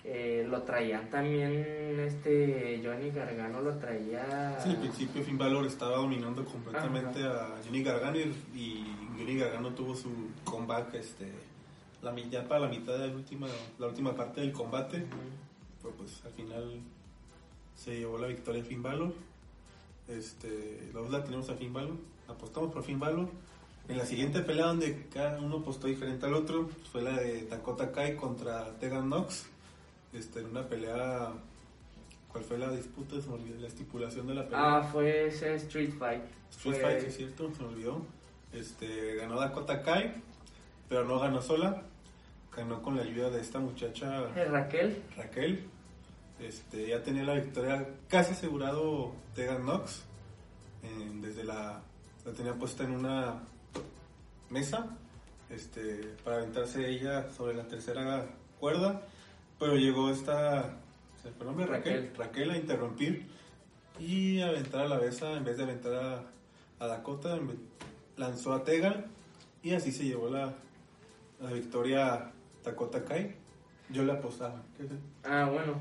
[0.08, 4.60] eh, lo traían también, este Johnny Gargano lo traía...
[4.62, 9.70] Sí, al principio Finn Balor estaba dominando completamente a Johnny Gargano y, y Johnny Gargano
[9.74, 10.10] tuvo su
[10.44, 11.32] comeback este,
[12.04, 13.48] la, ya para la mitad de la última,
[13.80, 15.04] la última parte del combate.
[15.82, 16.80] Pero pues al final
[17.76, 19.12] se llevó la victoria Finn Balor.
[20.08, 21.98] Este, la la tenemos a Finn Balor.
[22.28, 23.28] Apostamos por Finn Balor.
[23.88, 27.92] En la siguiente pelea donde cada uno apostó diferente al otro fue la de Dakota
[27.92, 29.48] Kai contra Tegan Knox.
[30.16, 31.32] Este, en una pelea...
[32.32, 33.22] ¿Cuál fue la disputa?
[33.22, 34.78] Se me olvidó la estipulación de la pelea.
[34.78, 36.22] Ah, fue ese Street Fight.
[36.52, 38.02] Street Fue- Fight, sí es cierto, se me olvidó.
[38.52, 40.22] Este, ganó Dakota Kai,
[40.90, 41.84] pero no ganó sola.
[42.56, 45.02] Ganó con la ayuda de esta muchacha Eh, Raquel.
[45.16, 45.66] Raquel.
[46.42, 50.04] Este, ya tenía la victoria casi asegurado Tegan Knox.
[50.84, 51.82] eh, desde la,
[52.26, 53.40] la tenía puesta en una
[54.50, 54.88] mesa
[55.50, 58.26] este, para aventarse ella sobre la tercera
[58.60, 59.02] cuerda.
[59.60, 60.74] Pero llegó esta,
[61.22, 61.66] ¿se fue el nombre?
[61.66, 61.94] Raquel.
[61.94, 62.18] Raquel.
[62.18, 63.26] Raquel a interrumpir
[64.00, 66.24] y aventar a la besa en vez de aventar a,
[66.84, 67.38] a Dakota.
[68.18, 69.06] Lanzó a Tegan
[69.64, 70.54] y así se llevó la,
[71.42, 72.32] la victoria
[72.64, 73.36] Dakota Kai.
[73.90, 74.62] Yo la apostaba.
[75.24, 75.76] Ah, bueno,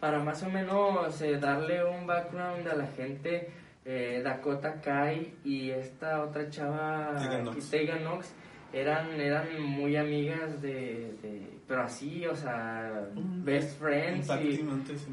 [0.00, 3.50] para más o menos eh, darle un background a la gente,
[3.84, 7.70] eh, Dakota Kai y esta otra chava, Tegan Nox.
[7.70, 8.28] Tegan Nox,
[8.72, 14.26] eran, eran muy amigas de, de- Pero así, o sea, Un- best friends.
[14.40, 14.62] y-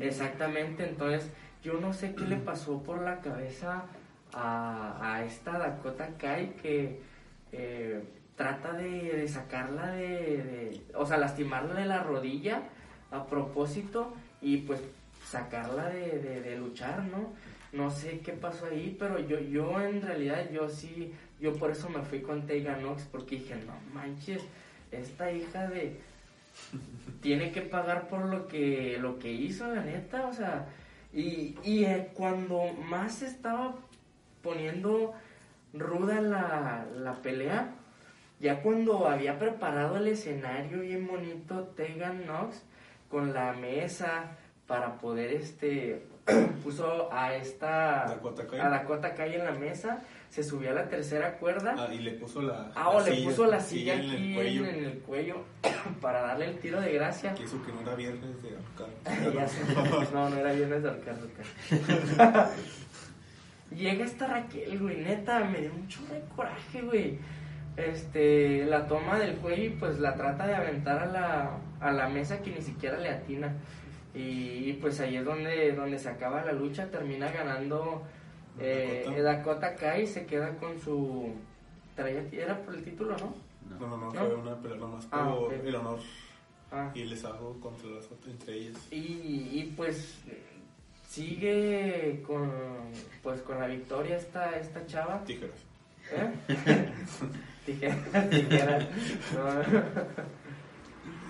[0.07, 1.29] exactamente, entonces
[1.63, 3.83] yo no sé qué le pasó por la cabeza
[4.33, 7.01] a, a esta Dakota Kai que
[7.51, 8.03] eh,
[8.35, 12.63] trata de, de sacarla de, de- O sea, lastimarla de la rodilla
[13.11, 14.81] a propósito y pues
[15.25, 17.33] sacarla de, de- de luchar, ¿no?
[17.73, 21.89] No sé qué pasó ahí, pero yo, yo en realidad, yo sí, yo por eso
[21.89, 24.41] me fui con Tegan Nox, porque dije, no manches,
[24.91, 25.99] esta hija de...
[27.21, 30.67] Tiene que pagar por lo que, lo que hizo, la neta, o sea,
[31.11, 33.75] y, y eh, cuando más estaba
[34.43, 35.13] poniendo
[35.73, 37.73] ruda la, la pelea,
[38.39, 42.63] ya cuando había preparado el escenario bien bonito Tegan Knox
[43.09, 44.31] con la mesa
[44.67, 46.05] para poder este
[46.63, 48.59] puso a esta Dakota Kai.
[48.59, 51.75] a Dakota Kai en la mesa, se subió a la tercera cuerda.
[51.77, 52.71] Ah, y le puso la.
[52.75, 54.65] Ah, o la le puso la silla en aquí el cuello.
[54.65, 55.43] en, el cuello
[56.01, 57.33] para darle el tiro de gracia.
[57.33, 58.87] Que eso que no era viernes de ahorcar.
[60.13, 61.15] No, no era viernes de ahorcar.
[63.75, 67.17] Llega esta Raquel, güey, neta, me dio mucho de coraje, güey.
[67.77, 72.07] Este, la toma del cuello y pues la trata de aventar a la, a la
[72.07, 73.53] mesa que ni siquiera le atina.
[74.13, 78.03] Y, y, pues ahí es donde, donde se acaba la lucha, termina ganando
[78.59, 79.21] eh, Dakota.
[79.23, 81.33] Dakota Kai se queda con su...
[81.97, 83.35] Era por el título, ¿no?
[83.79, 84.19] No, no, no, ¿No?
[84.19, 85.99] fue una pelea nomás por Ah, el honor
[86.71, 86.91] Ah.
[86.93, 88.87] y el desahogo contra las otras, entre ellas.
[88.91, 88.97] Y,
[89.53, 90.19] y, pues
[91.07, 92.51] sigue con
[93.23, 95.57] pues con la victoria esta esta chava Tijeras.
[96.11, 96.33] ¿Eh?
[97.65, 98.79] Tijera, tijera.
[99.33, 99.63] No.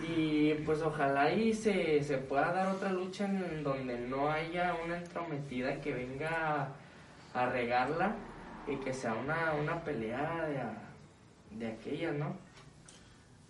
[0.10, 4.98] y pues ojalá y se, se pueda dar otra lucha en donde no haya una
[4.98, 6.74] entrometida que venga
[7.36, 8.16] a, regarla
[8.68, 10.90] y que sea una, una pelea de, a-
[11.52, 12.38] de aquella, ¿no?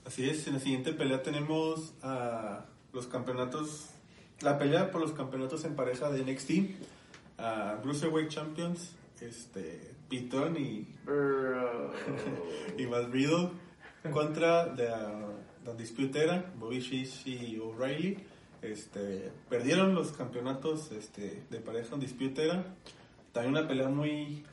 [0.05, 3.89] Así es, en la siguiente pelea tenemos a los campeonatos,
[4.41, 6.51] la pelea por los campeonatos en pareja de NXT,
[7.39, 10.87] a Bruiserweight Champions, este, Dunne y,
[12.77, 13.49] y Matt Riddle
[14.11, 14.89] contra The,
[15.65, 18.17] The Dispute Era, Bobby Fish y O'Reilly.
[18.61, 22.65] Este, perdieron los campeonatos este, de pareja en dispute era.
[23.35, 24.45] También una pelea muy,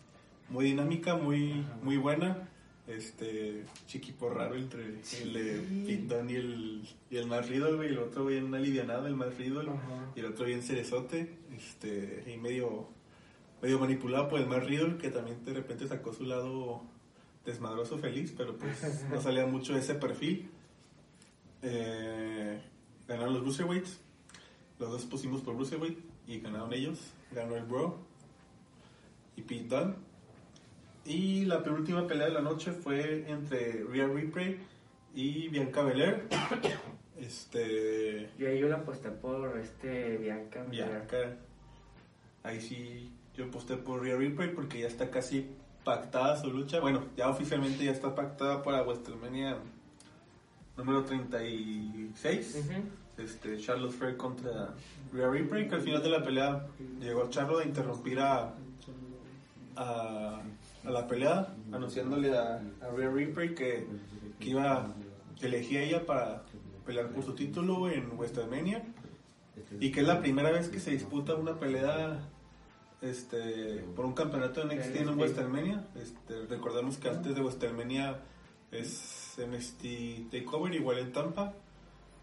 [0.49, 2.49] muy dinámica, muy, muy buena.
[2.89, 8.01] Este, chiquipo raro entre el de Dunne y el, y el Riddle, güey, y el
[8.01, 9.71] otro bien alivianado, el Matt Riddle,
[10.17, 12.89] y el otro bien cerezote, este, y medio,
[13.63, 16.83] medio manipulado por el Matt Riddle, que también de repente sacó su lado
[17.45, 20.51] desmadroso feliz, pero pues no salía mucho de ese perfil.
[21.63, 22.61] Eh,
[23.07, 24.01] ganaron los Bruiserweights,
[24.81, 26.99] los dos pusimos por Bruiserweight y ganaron ellos,
[27.31, 28.11] ganó el Bro
[29.37, 29.95] y Pete Dunne.
[31.05, 34.59] Y la penúltima pelea de la noche fue entre Rhea Ripley
[35.15, 36.29] y Bianca Belair.
[37.19, 40.65] Este, Yo ahí yo la aposté por este Bianca.
[40.65, 41.37] Bianca,
[42.43, 45.47] ahí sí yo aposté por Rhea Ripley porque ya está casi
[45.85, 46.81] pactada su lucha.
[46.81, 49.59] Bueno, ya oficialmente ya está pactada para WrestleMania
[50.77, 52.65] número 36.
[52.65, 53.23] Ujú.
[53.23, 54.75] este, Charlotte Flair contra
[55.13, 56.67] Rhea Ripley, que al final de la pelea
[56.99, 58.55] llegó Charlotte a interrumpir a,
[59.77, 60.41] a,
[60.85, 63.87] a la pelea, anunciándole a, a Rhea Ripley que,
[64.39, 64.95] que iba
[65.39, 66.43] que elegía ella para
[66.87, 68.83] pelear por su título en WrestleMania
[69.81, 72.29] y que es la primera vez que se disputa una pelea
[73.01, 75.87] este por un campeonato de NXT en WrestleMania.
[75.97, 78.21] Este, recordemos que antes de WrestleMania
[78.71, 81.55] es NXT Takeover igual en Tampa.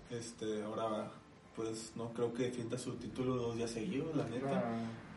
[0.10, 1.12] Este, ahora
[1.56, 4.64] pues no creo que defienda su título dos días seguidos, la neta.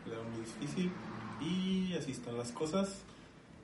[0.05, 0.91] Era muy difícil.
[1.41, 3.01] Y así están las cosas.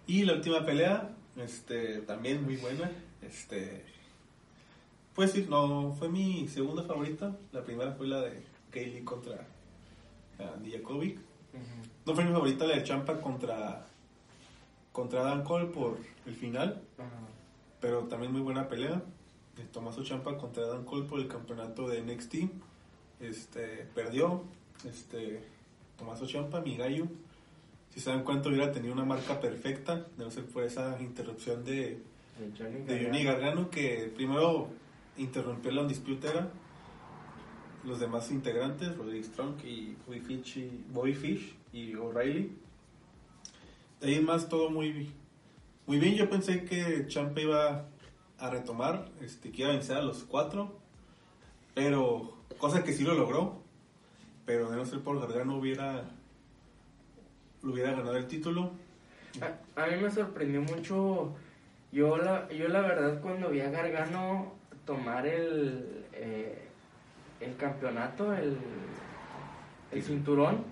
[0.08, 2.92] Y la última pelea, este, también muy buena.
[3.22, 3.84] Este,
[5.16, 7.36] pues sí, no, fue mi segunda favorita.
[7.52, 9.48] La primera fue la de Kaylee contra
[10.40, 11.18] uh, Dijakovic.
[11.18, 11.90] ujú.
[12.06, 13.86] No fue mi favorita la de Champa contra
[14.92, 16.82] contra Dan Cole por el final,
[17.80, 19.02] pero también muy buena pelea.
[19.56, 22.36] De Tomaso Champa contra Dan Cole por el campeonato de NXT.
[23.20, 24.44] Este, perdió.
[24.86, 25.44] Este,
[25.98, 27.08] Tomaso Champa, mi gallo.
[27.90, 31.64] Si se dan cuenta, hubiera tenido una marca perfecta, de no ser por esa interrupción
[31.64, 32.02] de,
[32.38, 33.70] De Johnny de Johnny Gargano.
[33.70, 34.70] Que primero
[35.18, 36.52] interrumpió la Undisputera.
[37.84, 42.52] Los demás integrantes, Roderick Strong y Bobby Fish y, Bobby Fish y O'Reilly.
[44.02, 45.12] De ahí más todo muy,
[45.88, 46.16] muy bien.
[46.16, 47.86] Yo pensé que Champa iba
[48.38, 50.78] a retomar, este, que iba a vencer a los cuatro,
[51.74, 53.62] pero cosa que sí lo logró.
[54.46, 56.10] Pero de no ser por Gargano hubiera,
[57.64, 58.72] lo hubiera ganado el título.
[59.76, 61.34] A, a mí me sorprendió mucho.
[61.92, 64.54] Yo la, yo la verdad cuando vi a Gargano
[64.86, 66.68] tomar el, eh,
[67.40, 68.58] el campeonato, el,
[69.92, 70.64] el cinturón,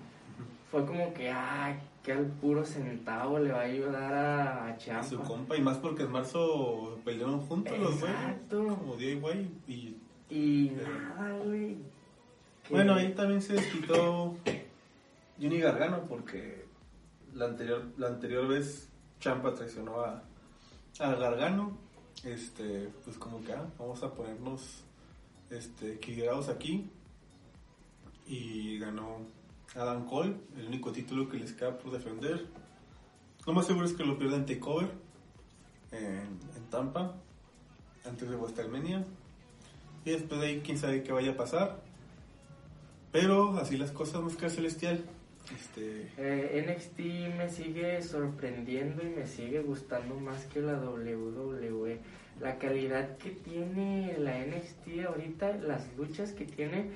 [0.70, 4.78] fue como que, ay, que al puro centavo le va a ayudar a, a a
[4.78, 5.02] Ciampa.
[5.04, 8.76] su compa y más porque en marzo pelearon juntos los güeyes Exacto.
[8.78, 9.96] como DIY y
[10.30, 11.76] Y nada, güey.
[12.70, 14.36] Bueno ahí también se desquitó
[15.40, 16.57] Johnny Gargano porque
[17.34, 18.88] la anterior la anterior vez
[19.20, 20.22] Champa traicionó a,
[20.98, 21.76] a Gargano
[22.24, 24.84] este pues como que ah, vamos a ponernos
[25.50, 26.90] este equilibrados aquí.
[28.26, 29.20] Y ganó
[29.74, 32.46] Adam Cole el único título que les queda por defender.
[33.46, 34.90] Lo más seguro es que lo pierda en Takeover
[35.92, 37.14] en, en Tampa
[38.04, 39.04] antes de WrestleMania.
[40.04, 41.82] Y después de ahí quién sabe qué vaya a pasar.
[43.12, 45.04] Pero así las cosas Máscara Celestial
[45.54, 46.98] este Eh, NXT
[47.36, 51.98] me sigue sorprendiendo y me sigue gustando más que la WWE.
[52.40, 56.86] La calidad que tiene la NXT ahorita, las luchas que tiene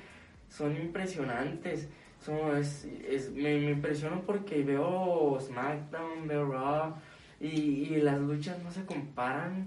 [0.48, 1.88] son impresionantes.
[2.24, 6.94] Son, es, es- me, me impresiono porque veo SmackDown, veo Raw
[7.40, 9.66] y, y las luchas no se comparan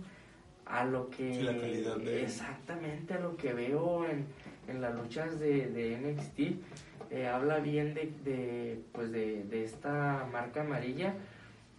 [0.65, 4.25] a lo que Sí, la calidad de- exactamente a lo que veo en,
[4.69, 6.39] en las luchas de, de NXT
[7.15, 11.13] eh, habla bien de, de, pues de, de esta marca amarilla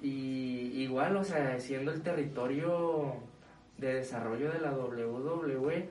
[0.03, 3.17] y igual o sea siendo el territorio
[3.77, 5.89] de desarrollo de la WWE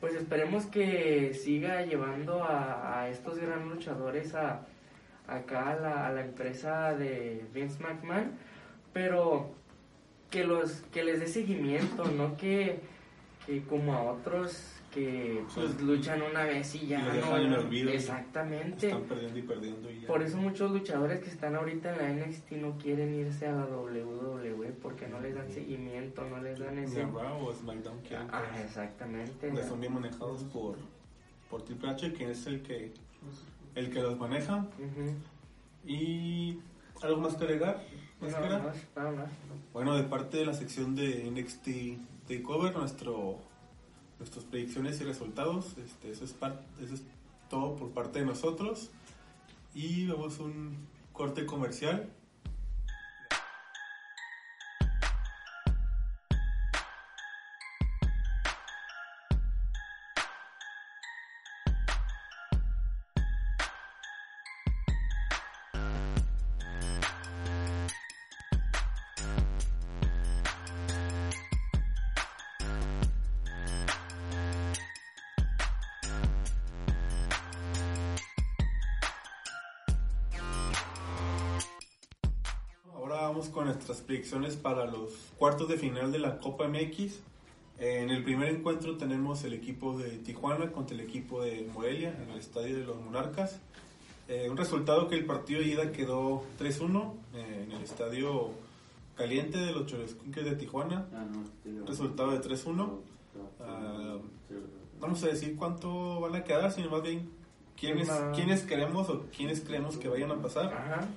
[0.00, 4.66] pues esperemos que siga llevando a, estos gran luchadores a
[5.28, 8.32] acá a la, a la empresa de Vince McMahon
[8.92, 9.52] pero
[10.28, 12.80] que los que les dé seguimiento no que,
[13.46, 15.84] que como a otros que pues Sí.
[15.84, 17.90] luchan una vez y ya Y no dejan en olvido.
[17.90, 18.86] exactamente.
[18.88, 20.06] están perdiendo y perdiendo y ya.
[20.06, 23.66] por eso muchos luchadores que están ahorita en la NXT no quieren irse a la
[23.66, 27.98] WWE porque no les dan seguimiento no les dan ese o SmackDown
[28.32, 29.50] ah que- exactamente.
[29.50, 30.76] que son bien manejados por
[31.50, 32.92] por Triple H que es el que
[33.74, 34.66] el que los maneja.
[35.86, 36.58] Y
[37.02, 37.82] algo más que agregar
[38.20, 39.28] nada más.
[39.72, 43.38] Bueno, de parte de la sección de NXT Takeover, nuestro,
[44.18, 46.34] nuestras predicciones y resultados, este, eso, es
[46.82, 47.02] eso es
[47.48, 48.90] todo por parte de nosotros.
[49.74, 50.76] Y vemos un
[51.12, 52.10] corte comercial.
[83.88, 87.20] Nuestras predicciones para los cuartos de final de la Copa MX.
[87.78, 92.28] En el primer encuentro tenemos el equipo de Tijuana contra el equipo de Morelia en
[92.28, 93.60] el estadio de los Monarcas.
[94.28, 98.50] Eh, un resultado que el partido de ida quedó 3-1 eh, en el estadio
[99.16, 101.06] caliente de los Cholesquinques de Tijuana.
[101.86, 102.90] Resultado de 3-1.
[103.60, 104.18] Ah,
[105.00, 107.30] vamos a decir cuánto van a quedar, sino más bien
[107.74, 110.66] quiénes, quiénes queremos o quiénes creemos que vayan a pasar.
[110.66, 111.08] Ajá.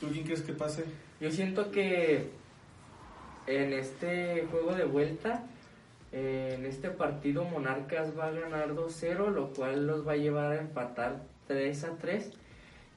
[0.00, 0.84] ¿Tú quién crees que pase?
[1.20, 2.30] Yo siento que
[3.46, 5.44] en este juego de vuelta,
[6.12, 10.60] en este partido, Monarcas va a ganar 2-0, lo cual los va a llevar a
[10.60, 12.32] empatar 3-3.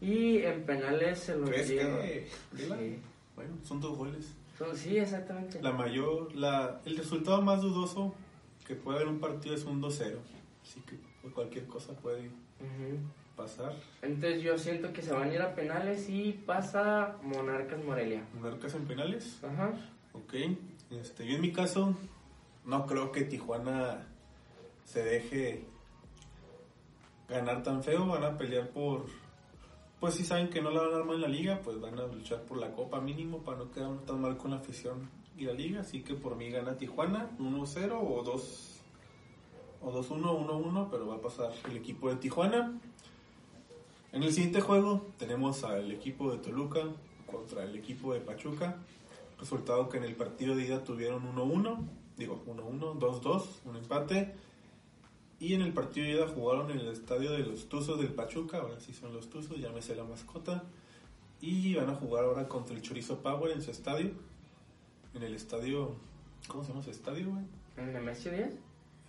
[0.01, 2.01] Y en penales se los ¿Crees lleva.
[2.01, 2.99] que- Sí.
[3.36, 4.34] Bueno, son dos goles.
[4.76, 5.62] Sí, exactamente.
[5.62, 8.14] La mayor, la, el resultado más dudoso
[8.66, 10.20] que puede haber un partido es un 2-0.
[10.62, 10.97] Así que
[11.32, 12.97] cualquier cosa puede Ujú.
[13.36, 13.74] Pasar.
[14.02, 18.26] Entonces yo siento que se van a ir a penales y pasa Monarcas Morelia.
[18.34, 19.44] Monarcas en penales.
[19.44, 19.74] Ajá.
[20.14, 20.34] Ok.
[20.92, 21.96] Este, yo en mi caso,
[22.66, 24.08] no creo que Tijuana
[24.86, 25.66] se deje
[27.28, 28.06] ganar tan feo.
[28.06, 29.06] Van a pelear por.
[30.00, 32.06] Pues si saben que no la van a armar en la liga, pues van a
[32.06, 35.54] luchar por la copa mínimo para no quedar tan mal con la afición y la
[35.54, 35.82] liga.
[35.82, 38.82] Así que por mí gana Tijuana 1-0 o 2
[39.82, 42.80] o 2-1, 1-1, pero va a pasar el equipo de Tijuana.
[44.14, 46.82] En el siguiente juego tenemos al equipo de Toluca
[47.26, 48.78] contra el equipo de Pachuca.
[49.39, 51.80] Resultado que en el partido de ida tuvieron 1-1,
[52.16, 54.36] digo 1-1, 2-2, un empate.
[55.39, 58.59] Y en el partido de ida jugaron en el estadio de los Tuzos del Pachuca,
[58.59, 60.64] ahora sí son los Tuzos, llámese la mascota.
[61.41, 64.11] Y van a jugar ahora contra el Chorizo Power en su estadio.
[65.16, 65.95] En el estadio,
[66.47, 67.45] ¿cómo se llama ese estadio, güey?
[67.78, 68.59] ¿En Nemesio 10?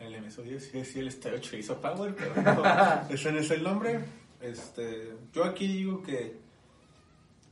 [0.00, 2.64] En el MSO10 sí, sí, el estadio Chorizo Power, pero no,
[3.10, 4.23] ese no es el nombre.
[4.44, 6.36] Este, yo aquí digo que,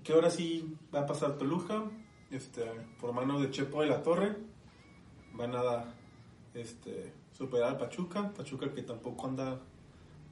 [0.04, 1.84] que ahora sí va a pasar Toluca,
[2.30, 2.66] este,
[3.00, 4.36] por mano de Chepo de la Torre.
[5.32, 5.94] Van a
[6.52, 9.58] este, superar al Pachuca, Pachuca que tampoco anda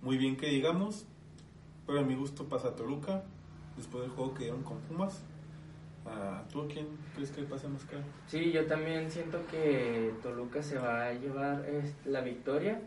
[0.02, 1.06] muy bien que digamos,
[1.86, 3.24] pero a mi gusto pasa Toluca,
[3.78, 5.22] después del juego que dieron con Pumas.
[6.04, 8.02] Ah, ¿Tú a quién crees que pase más caro?
[8.26, 12.82] Sí, yo también siento que Toluca se va a llevar este, la victoria.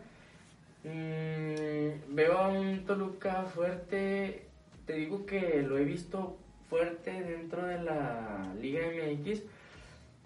[0.84, 4.46] Mm, veo a un Toluca fuerte,
[4.86, 6.36] te digo que lo he visto
[6.68, 9.40] fuerte dentro de la Liga MX,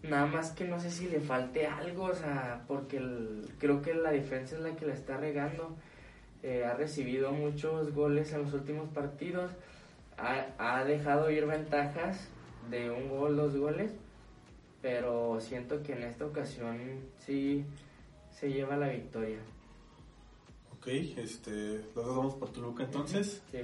[0.03, 3.01] nada más que no sé si le falte algo, o sea, porque
[3.59, 5.77] creo que la defensa es la que la está regando.
[6.43, 9.51] Eh, ha recibido muchos goles en los últimos partidos,
[10.17, 12.29] ha, ha dejado ir ventajas
[12.71, 13.93] de un gol, dos goles,
[14.83, 16.79] pero siento que en esta ocasión
[17.19, 17.65] sí
[18.31, 19.39] se lleva la victoria.
[20.91, 23.43] Este, los dos vamos por Toluca entonces.
[23.51, 23.59] Sí.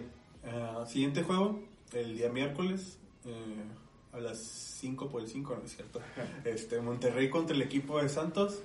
[0.45, 1.59] Ah, siguiente juego,
[1.93, 3.65] el día miércoles, eh,
[4.13, 6.01] a las 5 por el 5, ¿no es cierto?
[6.45, 8.61] Este, Monterrey contra el equipo de Santos.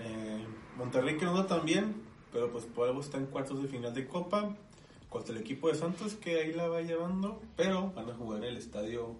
[0.00, 0.44] Eh,
[0.76, 1.94] Monterrey que no anda tan bien,
[2.32, 4.54] pero pues por algo está en cuartos de final de Copa.
[5.08, 8.50] Contra el equipo de Santos que ahí la va llevando, pero van a jugar en
[8.50, 9.16] el estadio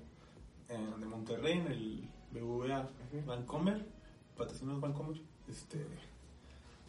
[0.68, 2.90] eh, de Monterrey, en el BVA
[3.24, 3.86] Vancomer.
[4.36, 5.18] Patrocinos Vancomer.
[5.48, 5.86] Este,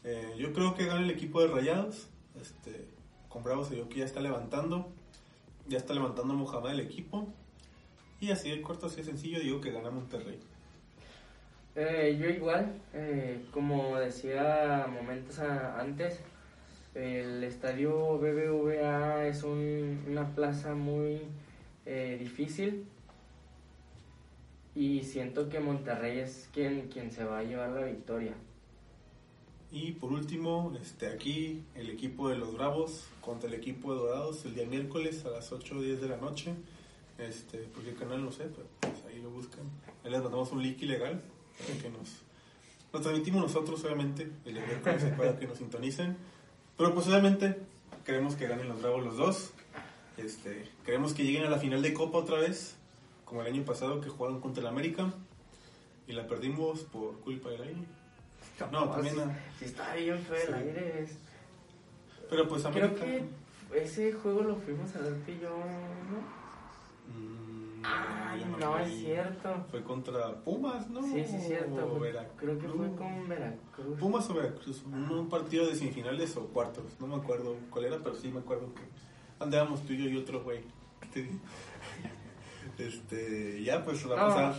[0.08, 2.08] eh, yo creo que gana el equipo de Rayados.
[2.40, 2.88] Este,
[3.28, 3.44] con
[3.76, 4.88] yo que ya está levantando.
[5.68, 7.28] Ya está levantando Mohamed el equipo.
[8.22, 10.40] Y así de corto, así de sencillo, digo que gana Monterrey.
[11.76, 16.20] Eh, yo igual, eh, como decía momentos antes,
[16.96, 21.22] el estadio BBVA es un- una plaza muy
[22.20, 22.86] difícil
[24.74, 28.34] y siento que Monterrey es quien, quien se va a llevar la victoria.
[29.72, 34.46] Y por último, este, aquí el equipo de los Bravos contra el equipo de Dorados
[34.46, 36.54] el día miércoles a las 8 o 10 de la noche.
[37.18, 39.66] Este, porque el canal no sé, pero pues ahí lo buscan.
[40.04, 41.22] Ahí les mandamos un link ilegal
[41.60, 42.22] para que nos,
[42.94, 46.16] lo transmitimos nosotros, obviamente, el miércoles para que nos sintonicen.
[46.78, 47.58] Pero pues obviamente
[48.06, 49.52] queremos que ganen los Bravos los dos.
[50.16, 52.78] Este, queremos que lleguen a la final de Copa otra vez,
[53.26, 55.12] como el año pasado que jugaron contra el América
[56.08, 57.97] y la perdimos por culpa del aire.
[58.72, 59.16] No, también.
[59.16, 60.54] si, si está bien feo el Sí.
[60.54, 61.02] aire.
[61.04, 61.18] es-
[62.30, 63.06] Pero pues Creo América.
[63.06, 63.24] que
[63.84, 66.38] ese juego lo fuimos a ver y yo, ¿no?
[67.14, 69.66] Mm, Ay, no, es cierto.
[69.72, 71.02] Fue contra Pumas, ¿no?
[71.04, 71.96] Sí, sí, es cierto.
[71.98, 72.12] Fue-.
[72.38, 74.00] Creo que fue con Veracruz.
[74.00, 77.98] Pumas o Veracruz, un, un partido de semifinales o cuartos, no me acuerdo cuál era,
[78.00, 78.82] pero sí me acuerdo que
[79.40, 80.62] andábamos tú y yo y otro güey.
[82.78, 84.36] Este, ya pues va a No.
[84.36, 84.56] pasar.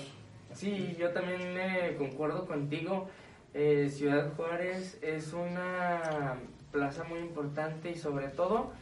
[0.55, 3.09] Sí, yo también eh, concuerdo contigo.
[3.55, 6.36] Eh, Ciudad Juárez es una
[6.70, 8.72] plaza muy importante y sobre todo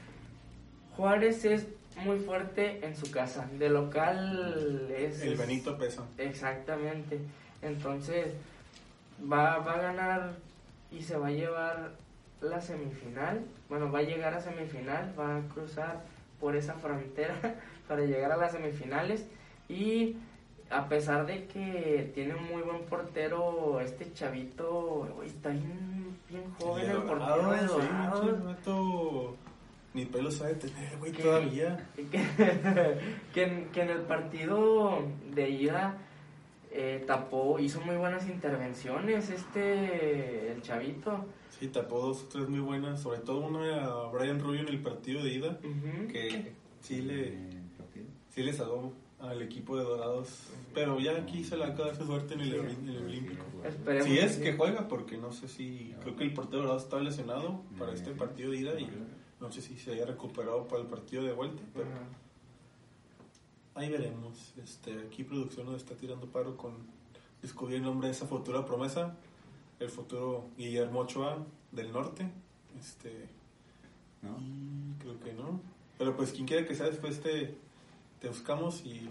[0.96, 1.66] Juárez es
[2.04, 3.48] muy fuerte en su casa.
[3.58, 5.22] De local es...
[5.22, 6.04] El Benito pesa.
[6.18, 7.20] Exactamente.
[7.62, 8.34] Entonces
[9.20, 10.32] va, va a ganar
[10.90, 11.92] y se va a llevar
[12.40, 13.44] la semifinal.
[13.68, 16.02] Bueno, va a llegar a semifinal, va a cruzar
[16.40, 17.34] por esa frontera
[17.88, 19.26] para llegar a las semifinales.
[19.68, 20.16] Y
[20.70, 26.44] a pesar de que tiene un muy buen portero, este chavito uy, está bien, bien
[26.58, 29.34] joven el portero de Dorados.
[29.94, 31.88] Ni pelo sabe tener, güey, todavía.
[31.96, 32.22] que,
[33.32, 35.02] que en, que en el partido
[35.34, 35.96] de ida
[36.70, 41.24] eh, tapó, hizo muy buenas intervenciones este, el chavito.
[41.48, 44.82] Sí, tapó dos o tres muy buenas, sobre todo una a Brian Rubio en el
[44.82, 45.58] partido de ida,
[46.12, 46.52] que
[46.82, 47.32] sí le,
[48.28, 50.48] sí le salvó al equipo de Dorados.
[50.74, 52.76] Pero ya aquí se le acaba su suerte en el, Sí.
[52.82, 53.44] en el Olímpico.
[53.64, 55.94] Esperemos Si es que juega, porque no sé si.
[56.02, 58.88] Creo que el portero Dorados estaba lesionado para este partido de ida y
[59.40, 61.62] no sé si se haya recuperado para el partido de vuelta.
[61.74, 61.88] Pero
[63.74, 64.52] ahí veremos.
[64.62, 66.74] Este, aquí producción nos está tirando paro con
[67.42, 69.16] descubrir el nombre de esa futura promesa.
[69.78, 72.30] El futuro Guillermo Ochoa del norte.
[72.78, 73.28] Este,
[74.22, 74.36] ¿No?
[74.40, 75.60] y creo que no.
[75.98, 77.56] Pero pues quien quiera que sea después te,
[78.20, 79.08] te buscamos y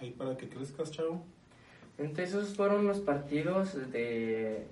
[0.00, 1.22] ahí para que crezcas, chavo.
[1.98, 4.66] Entonces esos fueron los partidos de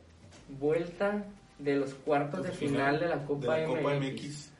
[0.59, 1.25] vuelta
[1.59, 4.13] de los cuartos de final de la Copa, de la Copa MX.
[4.13, 4.51] MX.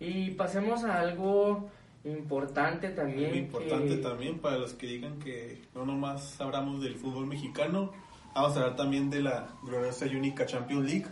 [0.00, 1.70] Y pasemos a algo
[2.04, 3.30] importante también.
[3.30, 7.92] Muy importante que- también para los que digan que no nomás hablamos del fútbol mexicano,
[8.34, 11.06] vamos a hablar también de la gloriosa y única Champions League.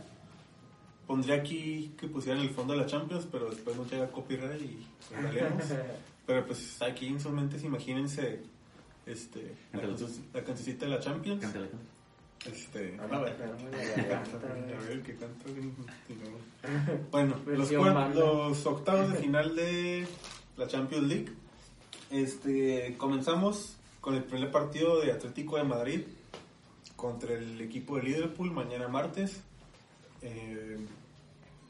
[1.06, 4.86] Pondría aquí que pusieran el fondo de la Champions, pero después no llega copyright y
[5.22, 5.64] valemos.
[6.30, 8.40] pero pues aquí en sus mentes imagínense
[9.04, 11.40] este, la, la cancioncita de la Champions.
[11.40, 11.68] Cántale.
[12.46, 13.42] Este, Ah, a ver.
[13.42, 15.46] A ver, ¿qué canto?
[17.10, 20.06] Bueno, los, los octavos de final de
[20.56, 21.32] la Champions League.
[22.12, 26.02] Este, comenzamos con el primer partido de Atlético de Madrid
[26.94, 29.42] contra el equipo de Liverpool mañana martes.
[30.22, 30.78] Eh,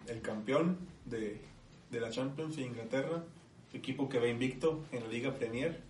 [0.06, 1.40] el campeón de,
[1.90, 3.24] de la Champions de Inglaterra,
[3.72, 5.80] equipo que va invicto en la Liga Premier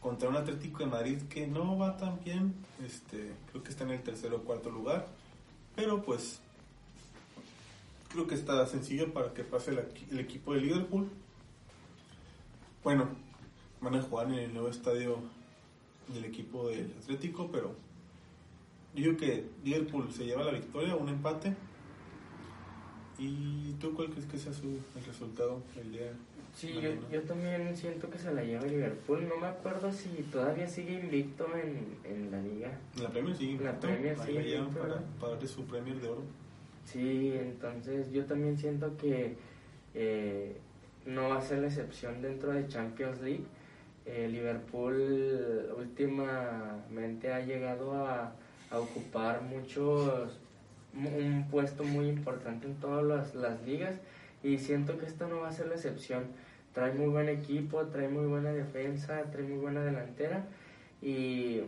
[0.00, 3.90] contra un Atlético de Madrid que no va tan bien, este, creo que está en
[3.90, 5.08] el tercer o cuarto lugar,
[5.74, 6.40] pero pues
[8.12, 11.08] creo que está sencillo para que pase el, equi- el equipo de Liverpool.
[12.84, 13.08] Bueno,
[13.80, 15.18] van a jugar en el nuevo estadio
[16.12, 17.74] del equipo del Atlético, pero
[18.94, 21.54] digo que Liverpool se lleva la victoria, un empate.
[23.18, 26.12] ¿Y tú cuál crees que sea su, el resultado el día?
[26.58, 29.28] Sí, yo, yo también siento que se la lleva Liverpool.
[29.28, 32.72] No me acuerdo si todavía sigue invicto en, en la liga.
[33.00, 36.08] La Premier sigue En la invicto, Premier sigue invicto, para, para darle su Premier de
[36.08, 36.22] oro.
[36.84, 39.36] Sí, entonces yo también siento que
[39.94, 40.56] eh,
[41.06, 43.44] no va a ser la excepción dentro de Champions League.
[44.06, 48.32] Eh, Liverpool últimamente ha llegado a,
[48.70, 50.38] a ocupar muchos
[50.92, 53.94] mu- un puesto muy importante en todas las, las ligas
[54.42, 56.24] y siento que esta no va a ser la excepción.
[56.78, 60.46] Trae muy buen equipo, trae muy buena defensa, trae muy buena delantera
[61.02, 61.62] y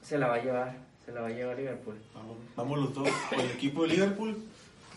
[0.00, 1.96] se la va a llevar, se la va a llevar Liverpool.
[2.14, 4.36] Vamos, vamos los dos el equipo de Liverpool.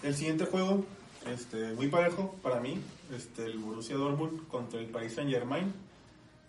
[0.03, 0.85] El siguiente juego,
[1.25, 2.79] este, muy parejo para mí,
[3.17, 5.73] este, el Borussia Dortmund contra el Paris Saint Germain.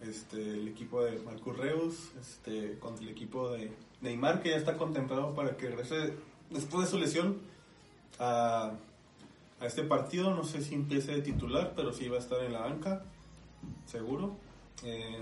[0.02, 3.72] Este, el equipo de Marcus Reus este, contra el equipo de
[4.02, 7.38] Neymar, que ya está contemplado para que después de su lesión
[8.18, 8.72] a,
[9.60, 10.34] a este partido.
[10.34, 13.04] No sé si empiece de titular, pero sí va a estar en la banca,
[13.86, 14.36] seguro.
[14.82, 15.18] Eh,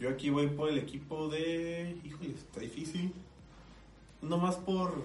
[0.00, 1.96] yo aquí voy por el equipo de.
[2.04, 3.12] Híjole, está difícil.
[4.22, 5.02] No más por.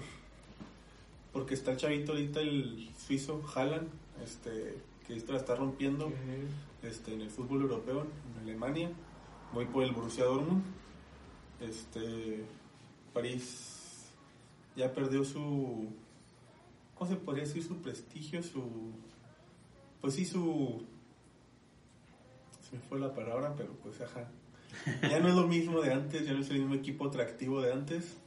[1.33, 3.87] Porque está el chavito ahorita, el suizo Haaland,
[4.23, 6.11] este, que esto la está rompiendo
[6.81, 8.89] este, en el fútbol europeo, en Alemania.
[9.53, 10.63] Voy por el Borussia Dortmund.
[11.61, 12.43] Este,
[13.13, 14.09] París
[14.75, 15.87] ya perdió su.
[16.99, 17.63] ¿Cómo se podría decir?
[17.63, 18.91] Su prestigio, su.
[20.01, 20.83] Pues sí, su.
[22.69, 24.29] Se me fue la palabra, pero pues ajá.
[25.09, 27.71] Ya no es lo mismo de antes, ya no es el mismo equipo atractivo de
[27.71, 28.17] antes.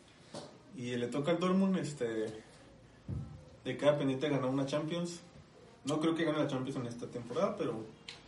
[0.74, 2.28] Y le toca al Dortmund, este.
[3.62, 5.20] De cada pendiente ganar una Champions.
[5.84, 7.84] no creo que gane la Champions en esta temporada, pero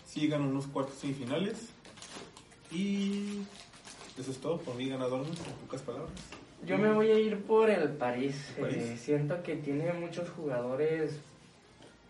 [0.06, 1.70] sí ganan unos cuartos semifinales.
[2.70, 3.38] Y
[4.18, 6.12] eso es todo por mí, ganador, en pocas palabras.
[6.66, 8.54] Yo me voy a ir por el París.
[8.58, 8.76] París.
[8.76, 11.20] Eh, siento que tiene muchos jugadores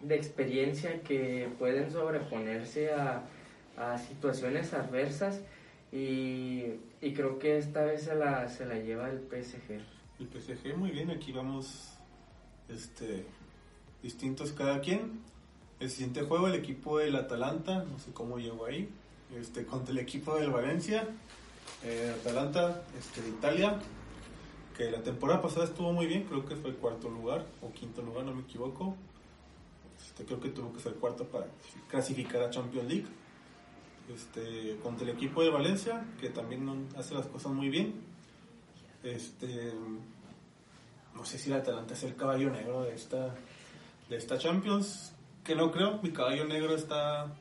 [0.01, 3.23] de experiencia que pueden sobreponerse a,
[3.77, 5.41] a situaciones adversas
[5.91, 6.65] y,
[7.01, 9.81] y creo que esta vez se la, se la lleva el PSG.
[10.21, 11.99] El PSG, muy bien, aquí vamos
[12.69, 13.25] este,
[14.03, 15.21] distintos cada quien.
[15.81, 18.89] El siguiente juego, el equipo del Atalanta, no sé cómo llegó ahí,
[19.39, 21.09] este, contra el equipo del Valencia.
[21.83, 23.79] Eh, Atalanta este, de Italia,
[24.77, 28.03] que la temporada pasada estuvo muy bien, creo que fue el cuarto lugar o quinto
[28.03, 28.97] lugar, no me equivoco.
[30.05, 31.47] Este, creo que tuvo que ser cuarto para
[31.89, 33.07] clasificar a Champions League.
[34.13, 37.95] Este, contra el equipo de Valencia, que también hace las cosas muy bien.
[39.03, 39.73] Este,
[41.15, 43.35] no sé si el Atalanta es el caballo negro de esta,
[44.09, 47.33] de esta Champions, que no creo, mi caballo negro está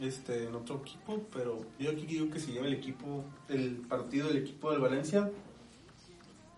[0.00, 4.28] este, en otro equipo, pero yo aquí digo que se lleva el equipo, el partido
[4.28, 5.30] del equipo del Valencia,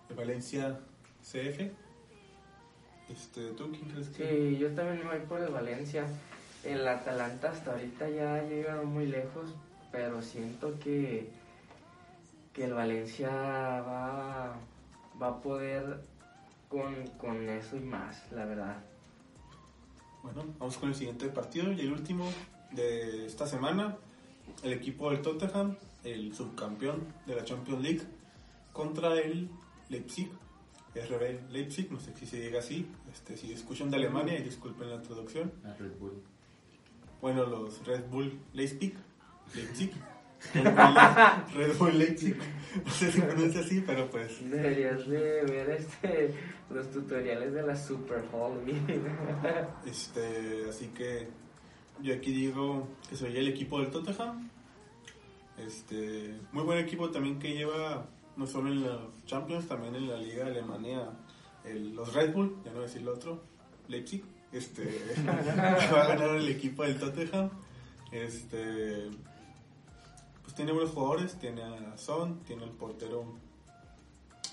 [0.08, 0.78] de Valencia
[1.22, 1.70] CF.
[3.08, 4.28] Este, ¿Tú quién crees que?
[4.28, 6.06] Sí, yo también me voy por el Valencia.
[6.64, 9.50] El Atalanta hasta ahorita ya llegaron muy lejos,
[9.92, 11.28] pero siento que,
[12.52, 14.56] que el Valencia va,
[15.20, 16.00] va a poder
[16.68, 18.82] con, con eso y más, la verdad.
[20.22, 22.30] Bueno, vamos con el siguiente partido y el último
[22.72, 23.96] de esta semana.
[24.62, 28.02] El equipo del Tottenham, el subcampeón de la Champions League,
[28.72, 29.50] contra el
[29.94, 30.30] Leipzig.
[30.94, 32.86] RB Leipzig, no sé si se diga así.
[33.12, 35.52] Este, si escuchan de Alemania, disculpen la traducción.
[35.62, 36.22] La Red Bull.
[37.20, 38.94] Bueno, los Red Bull Leipzig.
[39.54, 39.92] Leipzig.
[40.54, 42.36] Red Bull, Leipzig.
[42.84, 44.48] No sé si pronuncia así, pero pues.
[44.48, 46.34] Deberías de ver este,
[46.70, 48.80] los tutoriales de la Super Holly.
[49.86, 51.28] Este, así que
[52.02, 54.50] yo aquí digo que soy el equipo del Tottenham.
[55.58, 58.06] Este, muy buen equipo también que lleva
[58.36, 61.10] no solo en la Champions, también en la Liga de Alemania
[61.64, 63.42] el- los Red Bull, ya no decir lo otro,
[63.88, 64.24] Leipzig.
[64.52, 64.84] Este,
[65.26, 67.50] va a ganar el equipo del Tottenham.
[68.12, 69.08] Este,
[70.42, 73.24] pues tiene buenos jugadores, tiene a Son, tiene el portero.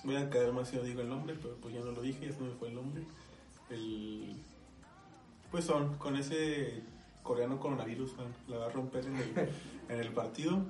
[0.03, 2.25] Voy a caer más si no digo el nombre, pero pues ya no lo dije,
[2.27, 3.03] ya se me fue el nombre.
[3.69, 4.35] El,
[5.51, 6.81] pues son, con ese
[7.21, 8.13] coreano coronavirus,
[8.47, 9.49] la va a romper en el,
[9.89, 10.65] en el partido.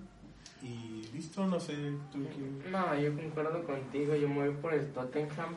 [0.64, 1.74] Y listo, no sé,
[2.12, 5.56] tú quién- No, yo concuerdo contigo, yo me voy por el Tottenham.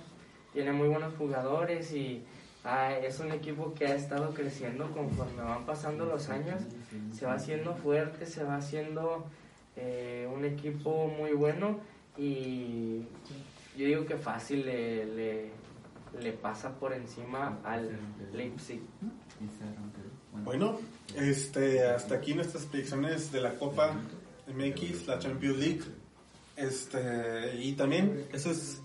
[0.52, 2.22] Tiene muy buenos jugadores y
[2.64, 6.62] ah, es un equipo que ha estado creciendo conforme van pasando los años.
[7.12, 9.26] Se va haciendo fuerte, se va haciendo
[9.76, 11.80] eh, un equipo muy bueno
[12.16, 13.00] y
[13.76, 15.50] yo digo que fácil le, le,
[16.20, 17.90] le pasa por encima al
[18.32, 18.80] Leipzig.
[20.44, 20.78] Bueno,
[21.16, 23.94] este, hasta aquí nuestras predicciones de la Copa
[24.46, 25.82] MX, la Champions League.
[26.56, 28.80] Este, y también eso es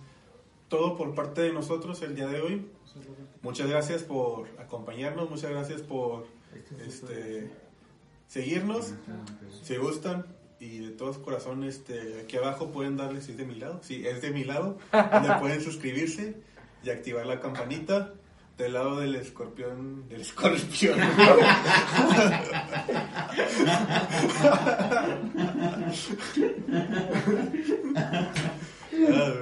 [0.68, 2.68] todo por parte de nosotros el día de hoy.
[3.41, 6.27] Muchas gracias por acompañarnos, muchas gracias por
[6.86, 7.52] este,
[8.27, 8.94] seguirnos.
[9.64, 10.26] Si gustan
[10.60, 14.06] y de todos corazón, este, aquí abajo pueden darle si es de mi lado, si
[14.06, 16.36] es de mi lado, donde pueden suscribirse
[16.84, 18.14] y activar la campanita
[18.60, 20.99] del lado del escorpión, del escorpión.
[29.11, 29.34] Ah,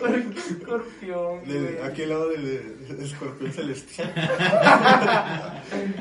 [0.00, 1.44] ¿Por qué escorpión?
[1.46, 1.84] del- güey?
[1.84, 4.12] aquí al lado del, del escorpión celestial.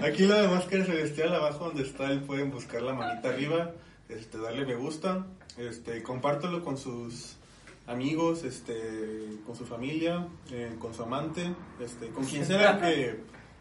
[0.03, 3.71] Aquí la de máscara celestial, abajo donde está él, pueden buscar la manita arriba,
[4.09, 5.25] este, darle me gusta,
[5.57, 7.38] este, compártelo con sus
[7.87, 13.19] amigos, este, con su familia, eh, con su amante, este, con quien sea que,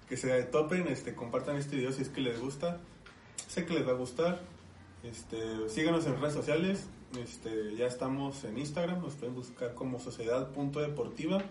[0.08, 2.78] que se topen, este, compartan este video si es que les gusta.
[3.48, 4.40] Sé que les va a gustar.
[5.02, 6.86] Este, síganos en redes sociales.
[7.20, 11.42] Este, ya estamos en Instagram, nos pueden buscar como sociedad.deportiva.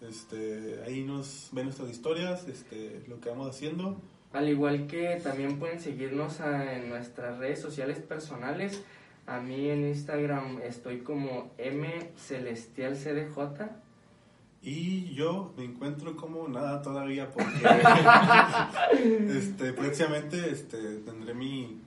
[0.00, 4.00] Este, ahí nos ven nuestras historias, este, lo que vamos haciendo.
[4.32, 8.82] Al igual que también pueden seguirnos a- en nuestras redes sociales personales.
[9.28, 13.38] A mí en Instagram estoy como mcelestialcdj.
[14.62, 17.62] Y yo me encuentro como nada todavía porque
[19.28, 21.82] este, próximamente este, tendré mi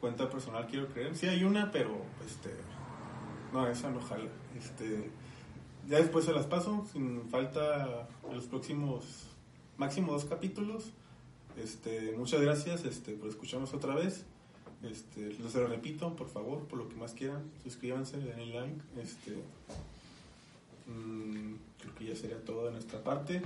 [0.00, 1.14] cuenta personal, quiero creer.
[1.14, 1.96] Sí hay una, pero
[2.26, 2.50] este,
[3.52, 4.28] no, esa no jala.
[4.58, 5.12] Este,
[5.88, 9.28] ya después se las paso, sin falta los próximos
[9.76, 10.90] máximo dos capítulos.
[11.56, 14.26] Este, muchas gracias este, por escucharnos otra vez.
[14.82, 18.80] Este, lo se lo repito, por favor, por lo que más quieran, suscríbanse, denle like.
[19.02, 19.32] Este,
[20.86, 23.42] mm, creo que ya sería todo de nuestra parte.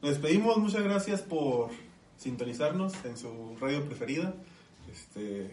[0.00, 1.70] Nos despedimos, muchas gracias por
[2.18, 4.34] sintonizarnos en su radio preferida.
[4.90, 5.50] Este,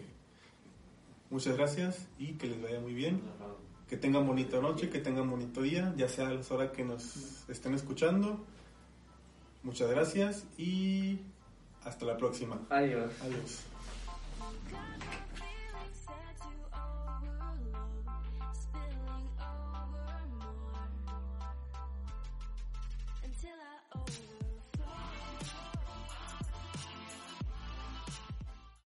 [1.30, 3.20] muchas gracias y que les vaya muy bien.
[3.88, 7.48] Que tengan bonita noche, que tengan bonito día, ya sea a la hora que nos
[7.48, 8.44] estén escuchando.
[9.62, 11.18] Muchas gracias y
[11.84, 12.60] hasta la próxima.
[12.70, 13.10] Adiós.
[13.22, 13.73] Adiós.